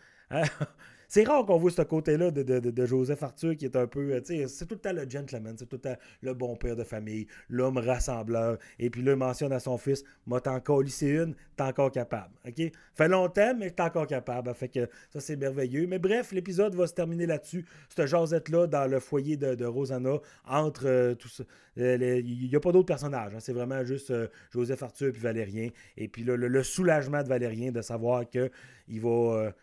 C'est 1.16 1.24
rare 1.24 1.46
qu'on 1.46 1.58
voit 1.58 1.72
ce 1.72 1.82
côté-là 1.82 2.30
de, 2.30 2.86
Joseph 2.86 3.24
Arthur 3.24 3.56
qui 3.56 3.64
est 3.64 3.78
un 3.78 3.88
peu. 3.88 4.22
C'est 4.26 4.68
tout 4.68 4.76
le 4.76 4.82
temps 4.82 4.92
le 4.92 5.10
gentleman, 5.10 5.56
c'est 5.58 5.66
tout 5.66 5.78
le 5.78 5.82
temps 5.82 5.96
le 6.22 6.34
bon 6.34 6.58
père 6.58 6.76
de 6.76 6.84
famille, 6.84 7.26
l'homme 7.48 7.78
rassembleur. 7.78 8.58
Et 8.80 8.90
puis 8.90 9.02
là, 9.02 9.14
il 9.14 9.18
mentionne 9.18 9.54
à 9.54 9.62
son 9.62 9.78
fils 9.78 10.04
Moi, 10.28 10.42
t'es 10.42 10.50
encore 10.50 10.82
lycée 10.82 11.08
une, 11.12 11.34
t'es 11.56 11.64
encore 11.64 11.90
capable. 11.90 12.34
OK? 12.46 12.70
Fait 12.96 13.08
longtemps, 13.08 13.56
mais 13.58 13.72
t'es 13.72 13.84
encore 13.84 14.08
capable. 14.08 14.54
Fait 14.56 14.68
que 14.68 14.90
ça, 15.10 15.22
c'est 15.22 15.38
merveilleux. 15.38 15.88
Mais 15.88 16.00
bref, 16.00 16.34
l'épisode 16.34 16.76
va 16.76 16.86
se 16.86 16.94
terminer 16.94 17.28
là-dessus. 17.28 17.66
Cette 17.88 18.08
Josette-là, 18.08 18.68
dans 18.68 18.86
le 18.86 19.00
foyer 19.00 19.38
de, 19.38 19.66
Rosanna, 19.66 20.18
entre 20.46 20.86
euh, 20.86 21.16
tout 21.16 21.30
ça. 21.30 21.46
Euh, 21.78 22.22
il 22.26 22.50
n'y 22.50 22.56
a 22.58 22.60
pas 22.60 22.74
d'autres 22.74 22.88
personnages. 22.88 23.34
Hein. 23.34 23.40
c'est 23.40 23.54
vraiment 23.54 23.86
juste 23.86 24.12
euh, 24.12 24.28
Joseph 24.52 24.84
Arthur 24.84 25.08
et 25.08 25.12
Valérien. 25.12 25.70
Et 25.96 26.10
puis 26.10 26.26
le, 26.26 26.36
le, 26.36 26.64
soulagement 26.64 27.24
de 27.24 27.30
Valérien 27.30 27.72
de 27.72 27.82
savoir 27.82 28.26
qu'il 28.30 28.52
va 29.00 29.54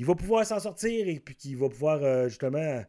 il 0.00 0.06
va 0.06 0.14
pouvoir 0.14 0.46
s'en 0.46 0.58
sortir 0.58 1.08
et 1.08 1.20
puis 1.20 1.34
qu'il 1.34 1.58
va 1.58 1.68
pouvoir 1.68 2.02
euh, 2.02 2.26
justement. 2.26 2.82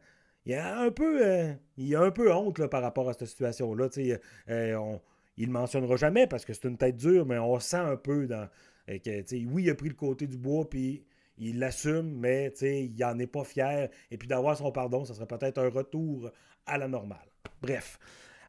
Il 0.46 0.54
a 0.54 0.78
un 0.80 0.90
peu, 0.90 1.22
euh, 1.22 1.52
a 1.52 2.00
un 2.00 2.10
peu 2.10 2.32
honte 2.32 2.66
par 2.68 2.80
rapport 2.80 3.06
à 3.10 3.12
cette 3.12 3.28
situation-là. 3.28 3.88
Euh, 4.48 4.96
il 5.36 5.48
ne 5.48 5.52
mentionnera 5.52 5.96
jamais 5.96 6.26
parce 6.26 6.46
que 6.46 6.54
c'est 6.54 6.64
une 6.64 6.78
tête 6.78 6.96
dure, 6.96 7.26
mais 7.26 7.38
on 7.38 7.60
sent 7.60 7.76
un 7.76 7.98
peu 7.98 8.26
dans. 8.26 8.48
Que, 8.86 9.44
oui, 9.44 9.64
il 9.64 9.70
a 9.70 9.74
pris 9.74 9.90
le 9.90 9.94
côté 9.94 10.26
du 10.26 10.38
bois, 10.38 10.68
puis 10.68 11.04
il 11.36 11.58
l'assume, 11.58 12.18
mais 12.18 12.46
il 12.62 12.96
n'en 12.96 13.18
est 13.18 13.26
pas 13.26 13.44
fier. 13.44 13.90
Et 14.10 14.16
puis 14.16 14.26
d'avoir 14.26 14.56
son 14.56 14.72
pardon, 14.72 15.04
ça 15.04 15.12
serait 15.12 15.26
peut-être 15.26 15.58
un 15.58 15.68
retour 15.68 16.30
à 16.64 16.78
la 16.78 16.88
normale. 16.88 17.28
Bref. 17.60 17.98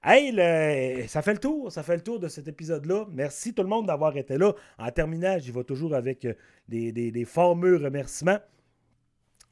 Hey, 0.05 1.07
ça 1.07 1.21
fait 1.21 1.33
le 1.33 1.39
tour, 1.39 1.71
ça 1.71 1.81
fait 1.81 1.95
le 1.95 2.01
tour 2.01 2.19
de 2.19 2.27
cet 2.27 2.47
épisode-là. 2.47 3.05
Merci 3.11 3.53
tout 3.53 3.63
le 3.63 3.69
monde 3.69 3.87
d'avoir 3.87 4.17
été 4.17 4.37
là. 4.37 4.53
En 4.77 4.91
terminant, 4.91 5.37
j'y 5.39 5.51
vais 5.51 5.63
toujours 5.63 5.95
avec 5.95 6.27
des, 6.67 6.91
des 6.91 7.25
fameux 7.25 7.77
remerciements 7.77 8.39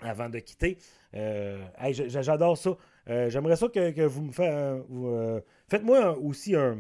avant 0.01 0.29
de 0.29 0.39
quitter. 0.39 0.77
Euh, 1.15 1.57
j'adore 2.07 2.57
ça. 2.57 2.71
Euh, 3.09 3.29
j'aimerais 3.29 3.55
ça 3.55 3.67
que, 3.67 4.01
vous 4.05 4.21
me 4.23 4.31
faites. 4.31 4.53
Euh, 4.53 5.41
faites-moi 5.69 6.17
aussi 6.17 6.55
un, 6.55 6.77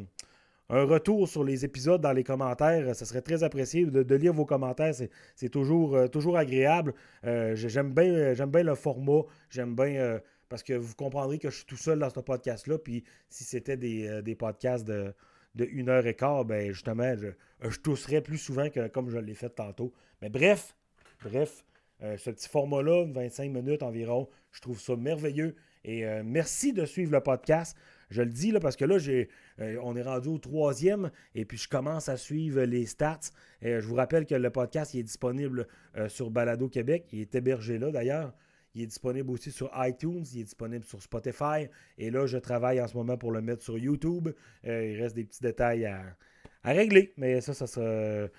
retour 0.69 1.27
sur 1.27 1.43
les 1.43 1.65
épisodes 1.65 1.99
dans 1.99 2.13
les 2.13 2.23
commentaires. 2.23 2.95
Ça 2.95 3.05
serait 3.05 3.21
très 3.21 3.43
apprécié 3.43 3.85
de, 3.85 4.15
lire 4.15 4.33
vos 4.33 4.45
commentaires. 4.45 4.93
C'est 5.35 5.49
toujours, 5.49 6.09
toujours 6.09 6.37
agréable. 6.37 6.93
j'aime 7.23 7.93
bien, 7.93 8.33
bien 8.33 8.63
le 8.63 8.75
format. 8.75 9.23
J'aime 9.49 9.75
bien 9.75 10.21
parce 10.51 10.63
que 10.63 10.73
vous 10.73 10.95
comprendrez 10.95 11.39
que 11.39 11.49
je 11.49 11.55
suis 11.55 11.65
tout 11.65 11.77
seul 11.77 11.97
dans 11.97 12.09
ce 12.09 12.19
podcast-là. 12.19 12.77
Puis 12.77 13.05
si 13.29 13.45
c'était 13.45 13.77
des, 13.77 14.35
podcasts 14.35 14.85
de, 14.85 15.13
de 15.55 15.63
une 15.63 15.87
heure 15.87 16.05
et 16.05 16.13
quart, 16.13 16.43
ben 16.43 16.73
justement, 16.73 17.15
je, 17.15 17.29
je 17.69 17.79
tousserais 17.79 18.19
plus 18.19 18.37
souvent 18.37 18.69
que 18.69 18.89
comme 18.89 19.09
je 19.09 19.17
l'ai 19.17 19.33
fait 19.33 19.49
tantôt. 19.49 19.93
Mais 20.21 20.29
bref, 20.29 20.75
bref, 21.23 21.63
euh, 22.03 22.17
ce 22.17 22.31
petit 22.31 22.49
format-là, 22.49 23.05
25 23.05 23.49
minutes 23.49 23.81
environ, 23.81 24.27
je 24.51 24.59
trouve 24.59 24.77
ça 24.77 24.97
merveilleux. 24.97 25.55
Et 25.85 26.05
euh, 26.05 26.21
merci 26.25 26.73
de 26.73 26.85
suivre 26.85 27.13
le 27.13 27.21
podcast. 27.21 27.77
Je 28.09 28.21
le 28.21 28.29
dis 28.29 28.51
là, 28.51 28.59
parce 28.59 28.75
que 28.75 28.83
là, 28.83 28.97
j'ai, 28.97 29.29
euh, 29.61 29.79
on 29.81 29.95
est 29.95 30.01
rendu 30.01 30.27
au 30.27 30.37
troisième 30.37 31.11
et 31.33 31.45
puis 31.45 31.57
je 31.57 31.69
commence 31.69 32.09
à 32.09 32.17
suivre 32.17 32.61
les 32.63 32.85
stats. 32.87 33.31
je 33.61 33.79
vous 33.79 33.95
rappelle 33.95 34.25
que 34.25 34.35
le 34.35 34.49
podcast 34.49 34.93
est 34.95 35.03
disponible 35.03 35.65
sur 36.09 36.29
Balado 36.29 36.67
Québec. 36.67 37.05
Il 37.13 37.21
est 37.21 37.35
hébergé 37.35 37.77
là 37.77 37.89
d'ailleurs. 37.89 38.33
Il 38.73 38.83
est 38.83 38.87
disponible 38.87 39.29
aussi 39.31 39.51
sur 39.51 39.69
iTunes, 39.75 40.23
il 40.33 40.41
est 40.41 40.43
disponible 40.45 40.85
sur 40.85 41.01
Spotify. 41.01 41.67
Et 41.97 42.09
là, 42.09 42.25
je 42.25 42.37
travaille 42.37 42.79
en 42.81 42.87
ce 42.87 42.95
moment 42.95 43.17
pour 43.17 43.31
le 43.31 43.41
mettre 43.41 43.63
sur 43.63 43.77
YouTube. 43.77 44.29
il 44.63 45.01
reste 45.01 45.15
des 45.15 45.25
petits 45.25 45.41
détails 45.41 45.85
à, 45.85 46.15
régler. 46.63 47.13
Mais 47.17 47.41
ça, 47.41 47.53
ça 47.53 47.67
sera. 47.67 48.29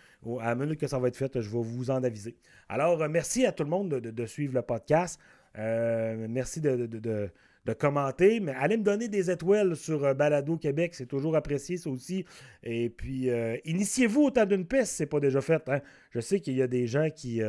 À 0.41 0.47
la 0.47 0.55
minute 0.55 0.81
que 0.81 0.87
ça 0.87 0.99
va 0.99 1.09
être 1.09 1.17
fait, 1.17 1.41
je 1.41 1.51
vais 1.51 1.63
vous 1.63 1.91
en 1.91 2.03
aviser. 2.03 2.37
Alors, 2.69 3.03
euh, 3.03 3.09
merci 3.09 3.45
à 3.45 3.53
tout 3.53 3.65
le 3.65 3.71
monde 3.71 3.91
de, 3.91 4.27
suivre 4.27 4.55
le 4.55 4.63
podcast. 4.63 5.21
Euh, 5.59 6.27
merci 6.31 6.61
de, 6.61 7.31
commenter. 7.79 8.41
Mais 8.41 8.53
allez 8.53 8.79
me 8.79 8.85
donner 8.85 9.09
des 9.09 9.31
étoiles 9.31 9.77
sur 9.77 10.05
euh, 10.05 10.15
Balado 10.15 10.57
Québec. 10.57 10.95
C'est 10.95 11.07
toujours 11.07 11.37
apprécié, 11.37 11.77
ça 11.77 11.91
aussi. 11.91 12.25
Et 12.63 12.89
puis, 12.89 13.29
initiez-vous 13.65 14.23
au 14.23 14.31
temps 14.31 14.47
d'une 14.47 14.67
piste, 14.67 14.93
c'est 14.93 15.07
pas 15.07 15.21
déjà 15.21 15.43
fait. 15.43 15.69
Hein. 15.69 15.81
Je 16.11 16.21
sais 16.21 16.41
qu'il 16.41 16.55
y 16.55 16.63
a 16.63 16.69
des 16.69 16.87
gens 16.87 17.11
qui 17.11 17.43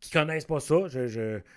qui 0.00 0.10
connaissent 0.10 0.46
pas 0.46 0.60
ça. 0.60 0.76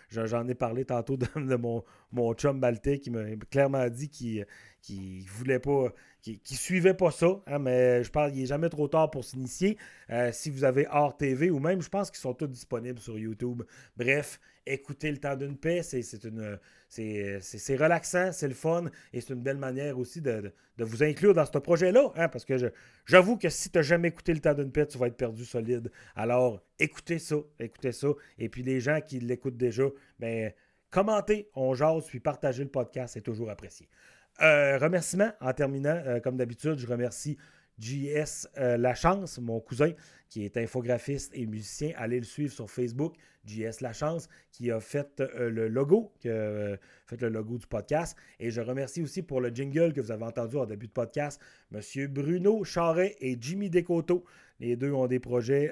j'en 0.10 0.48
ai 0.48 0.56
parlé 0.56 0.86
tantôt 0.86 1.18
de, 1.36 1.56
mon, 1.56 1.84
mon 2.12 2.34
chum 2.34 2.60
Balté 2.60 3.00
qui 3.00 3.10
m'a 3.10 3.24
clairement 3.50 3.88
dit 3.90 4.10
qu'il 4.10 4.46
qui 4.84 5.26
voulait 5.28 5.60
pas, 5.60 5.94
qui, 6.22 6.40
qui 6.40 6.56
suivait 6.56 6.94
pas 6.94 7.10
ça, 7.10 7.42
hein, 7.48 7.58
mais 7.58 8.04
je 8.04 8.12
parle, 8.12 8.34
il 8.34 8.42
n'est 8.42 8.46
jamais 8.46 8.70
trop 8.70 8.88
tard 8.88 9.10
pour 9.10 9.24
s'initier. 9.24 9.78
Euh, 10.10 10.30
si 10.34 10.50
vous 10.50 10.66
avez 10.66 10.86
hors 10.92 11.16
TV 11.16 11.50
ou 11.50 11.60
même, 11.60 11.82
je 11.82 11.90
pense 11.90 12.12
qu'ils 12.12 12.20
sont 12.20 12.34
tous 12.34 12.48
disponibles 12.48 13.00
sur 13.00 13.18
YouTube. 13.18 13.64
Bref, 13.96 14.40
écoutez 14.66 15.10
le 15.10 15.18
temps 15.18 15.38
d'une 15.38 15.58
paix, 15.58 15.84
c'est 15.84 16.02
une 16.26 16.60
c'est 16.90 17.76
relaxant, 17.76 18.32
c'est 18.32 18.48
le 18.48 18.54
fun 18.54 18.86
et 19.14 19.22
c'est 19.22 19.34
une 19.34 19.42
belle 19.42 19.58
manière 19.58 19.98
aussi 19.98 20.22
de, 20.22 20.54
vous 20.78 21.02
inclure 21.02 21.34
dans 21.34 21.46
ce 21.46 21.58
projet-là. 21.58 22.12
Hein, 22.16 22.28
parce 22.28 22.46
que 22.46 22.72
j'avoue 23.06 23.38
que 23.38 23.50
si 23.50 23.70
tu 23.70 23.78
n'as 23.78 23.84
jamais 23.84 24.10
écouté 24.10 24.34
le 24.34 24.42
temps 24.42 24.54
d'une 24.54 24.72
paix, 24.72 24.86
tu 24.86 24.98
vas 24.98 25.08
être 25.08 25.18
perdu 25.18 25.46
solide. 25.46 25.92
Alors, 26.16 26.62
écoutez 26.78 27.20
ça, 27.20 27.38
écoutez 27.60 27.94
ça. 27.94 28.10
Et 28.38 28.50
puis 28.50 28.64
les 28.64 28.80
gens 28.80 29.00
qui 29.02 29.20
l'écoutent 29.20 29.58
déjà, 29.58 29.86
ben, 30.20 30.52
commentez, 30.92 31.50
on 31.56 31.74
jase, 31.74 32.06
puis 32.06 32.20
partagez 32.20 32.64
le 32.64 32.70
podcast, 32.70 33.14
c'est 33.14 33.22
toujours 33.22 33.50
apprécié. 33.50 33.88
Euh, 34.42 34.78
remerciement 34.78 35.32
en 35.42 35.54
terminant, 35.54 36.02
euh, 36.06 36.20
comme 36.20 36.38
d'habitude, 36.38 36.78
je 36.78 36.88
remercie 36.88 37.38
JS 37.80 38.48
euh, 38.58 38.78
Lachance, 38.78 39.38
mon 39.40 39.60
cousin, 39.60 39.92
qui 40.30 40.44
est 40.44 40.58
infographiste 40.58 41.32
et 41.36 41.46
musicien. 41.46 41.92
Allez 41.98 42.18
le 42.18 42.26
suivre 42.26 42.52
sur 42.52 42.70
Facebook, 42.70 43.14
JS 43.46 43.82
Lachance, 43.82 44.28
qui 44.52 44.72
a 44.72 44.80
fait 44.80 45.22
le 45.38 45.68
logo, 45.68 46.12
a 46.26 46.78
fait 47.06 47.22
le 47.22 47.30
logo 47.30 47.58
du 47.58 47.68
podcast. 47.68 48.18
Et 48.40 48.50
je 48.50 48.62
remercie 48.62 49.04
aussi 49.04 49.22
pour 49.22 49.42
le 49.42 49.50
jingle 49.50 49.94
que 49.94 50.02
vous 50.02 50.12
avez 50.12 50.26
entendu 50.26 50.56
au 50.56 50.66
début 50.66 50.88
de 50.88 50.92
podcast, 50.92 51.40
M. 51.72 52.08
Bruno 52.08 52.64
Charret 52.64 53.16
et 53.20 53.38
Jimmy 53.40 53.70
Descoteaux. 53.70 54.24
Les 54.60 54.76
deux 54.76 54.94
ont 54.94 55.08
des 55.08 55.20
projets. 55.20 55.72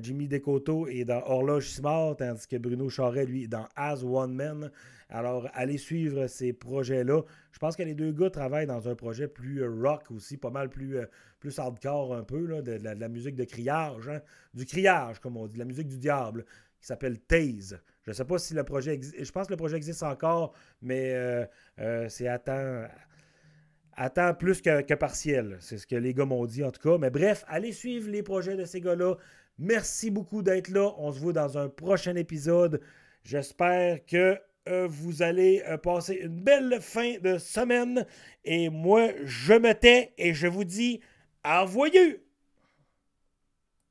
Jimmy 0.00 0.28
Descoteaux 0.28 0.86
est 0.86 1.04
dans 1.04 1.22
Horloge 1.26 1.68
Smart, 1.68 2.16
tandis 2.16 2.46
que 2.46 2.56
Bruno 2.56 2.88
Charret, 2.88 3.26
lui, 3.26 3.44
est 3.44 3.48
dans 3.48 3.68
As 3.76 4.02
One 4.02 4.34
Man. 4.34 4.70
Alors, 5.08 5.48
allez 5.54 5.78
suivre 5.78 6.26
ces 6.26 6.52
projets-là. 6.52 7.22
Je 7.52 7.58
pense 7.58 7.76
que 7.76 7.82
les 7.82 7.94
deux 7.94 8.10
gars 8.12 8.30
travaillent 8.30 8.66
dans 8.66 8.88
un 8.88 8.94
projet 8.94 9.28
plus 9.28 9.62
euh, 9.62 9.70
rock 9.70 10.10
aussi, 10.10 10.36
pas 10.36 10.50
mal 10.50 10.68
plus, 10.68 10.98
euh, 10.98 11.06
plus 11.38 11.58
hardcore 11.58 12.16
un 12.16 12.24
peu, 12.24 12.62
de, 12.62 12.80
la, 12.82 13.08
musique 13.08 13.36
de 13.36 13.44
criage, 13.44 14.08
hein. 14.08 14.20
du 14.54 14.64
criage, 14.66 15.20
comme 15.20 15.36
on 15.36 15.46
dit, 15.46 15.54
de 15.54 15.58
la 15.60 15.64
musique 15.64 15.88
du 15.88 15.98
diable, 15.98 16.44
qui 16.80 16.86
s'appelle 16.86 17.20
Tase. 17.20 17.80
Je 18.02 18.10
ne 18.10 18.14
sais 18.14 18.24
pas 18.24 18.38
si 18.38 18.54
le 18.54 18.64
projet 18.64 18.94
existe. 18.94 19.24
Je 19.24 19.30
pense 19.32 19.46
que 19.46 19.52
le 19.52 19.56
projet 19.56 19.76
existe 19.76 20.02
encore, 20.02 20.52
mais 20.82 21.12
euh, 21.14 22.08
c'est 22.08 22.26
à 22.26 22.38
temps, 22.38 24.34
plus 24.34 24.60
que, 24.60 24.82
que 24.82 24.94
partiel. 24.94 25.58
C'est 25.60 25.78
ce 25.78 25.86
que 25.86 25.96
les 25.96 26.12
gars 26.12 26.24
m'ont 26.24 26.44
dit 26.44 26.64
en 26.64 26.72
tout 26.72 26.82
cas. 26.82 26.98
Mais 26.98 27.10
bref, 27.10 27.44
allez 27.46 27.72
suivre 27.72 28.10
les 28.10 28.22
projets 28.22 28.56
de 28.56 28.64
ces 28.64 28.80
gars-là. 28.80 29.14
Merci 29.58 30.10
beaucoup 30.10 30.42
d'être 30.42 30.68
là. 30.68 30.92
On 30.98 31.12
se 31.12 31.20
voit 31.20 31.32
dans 31.32 31.58
un 31.58 31.68
prochain 31.68 32.16
épisode. 32.16 32.80
J'espère 33.22 34.04
que 34.04 34.38
euh, 34.68 34.86
vous 34.88 35.22
allez 35.22 35.62
euh, 35.66 35.76
passer 35.76 36.14
une 36.14 36.40
belle 36.40 36.78
fin 36.80 37.18
de 37.22 37.38
semaine. 37.38 38.06
Et 38.44 38.68
moi, 38.68 39.10
je 39.24 39.54
me 39.54 39.72
tais 39.72 40.12
et 40.18 40.34
je 40.34 40.46
vous 40.46 40.64
dis, 40.64 41.00
envoyez 41.44 42.23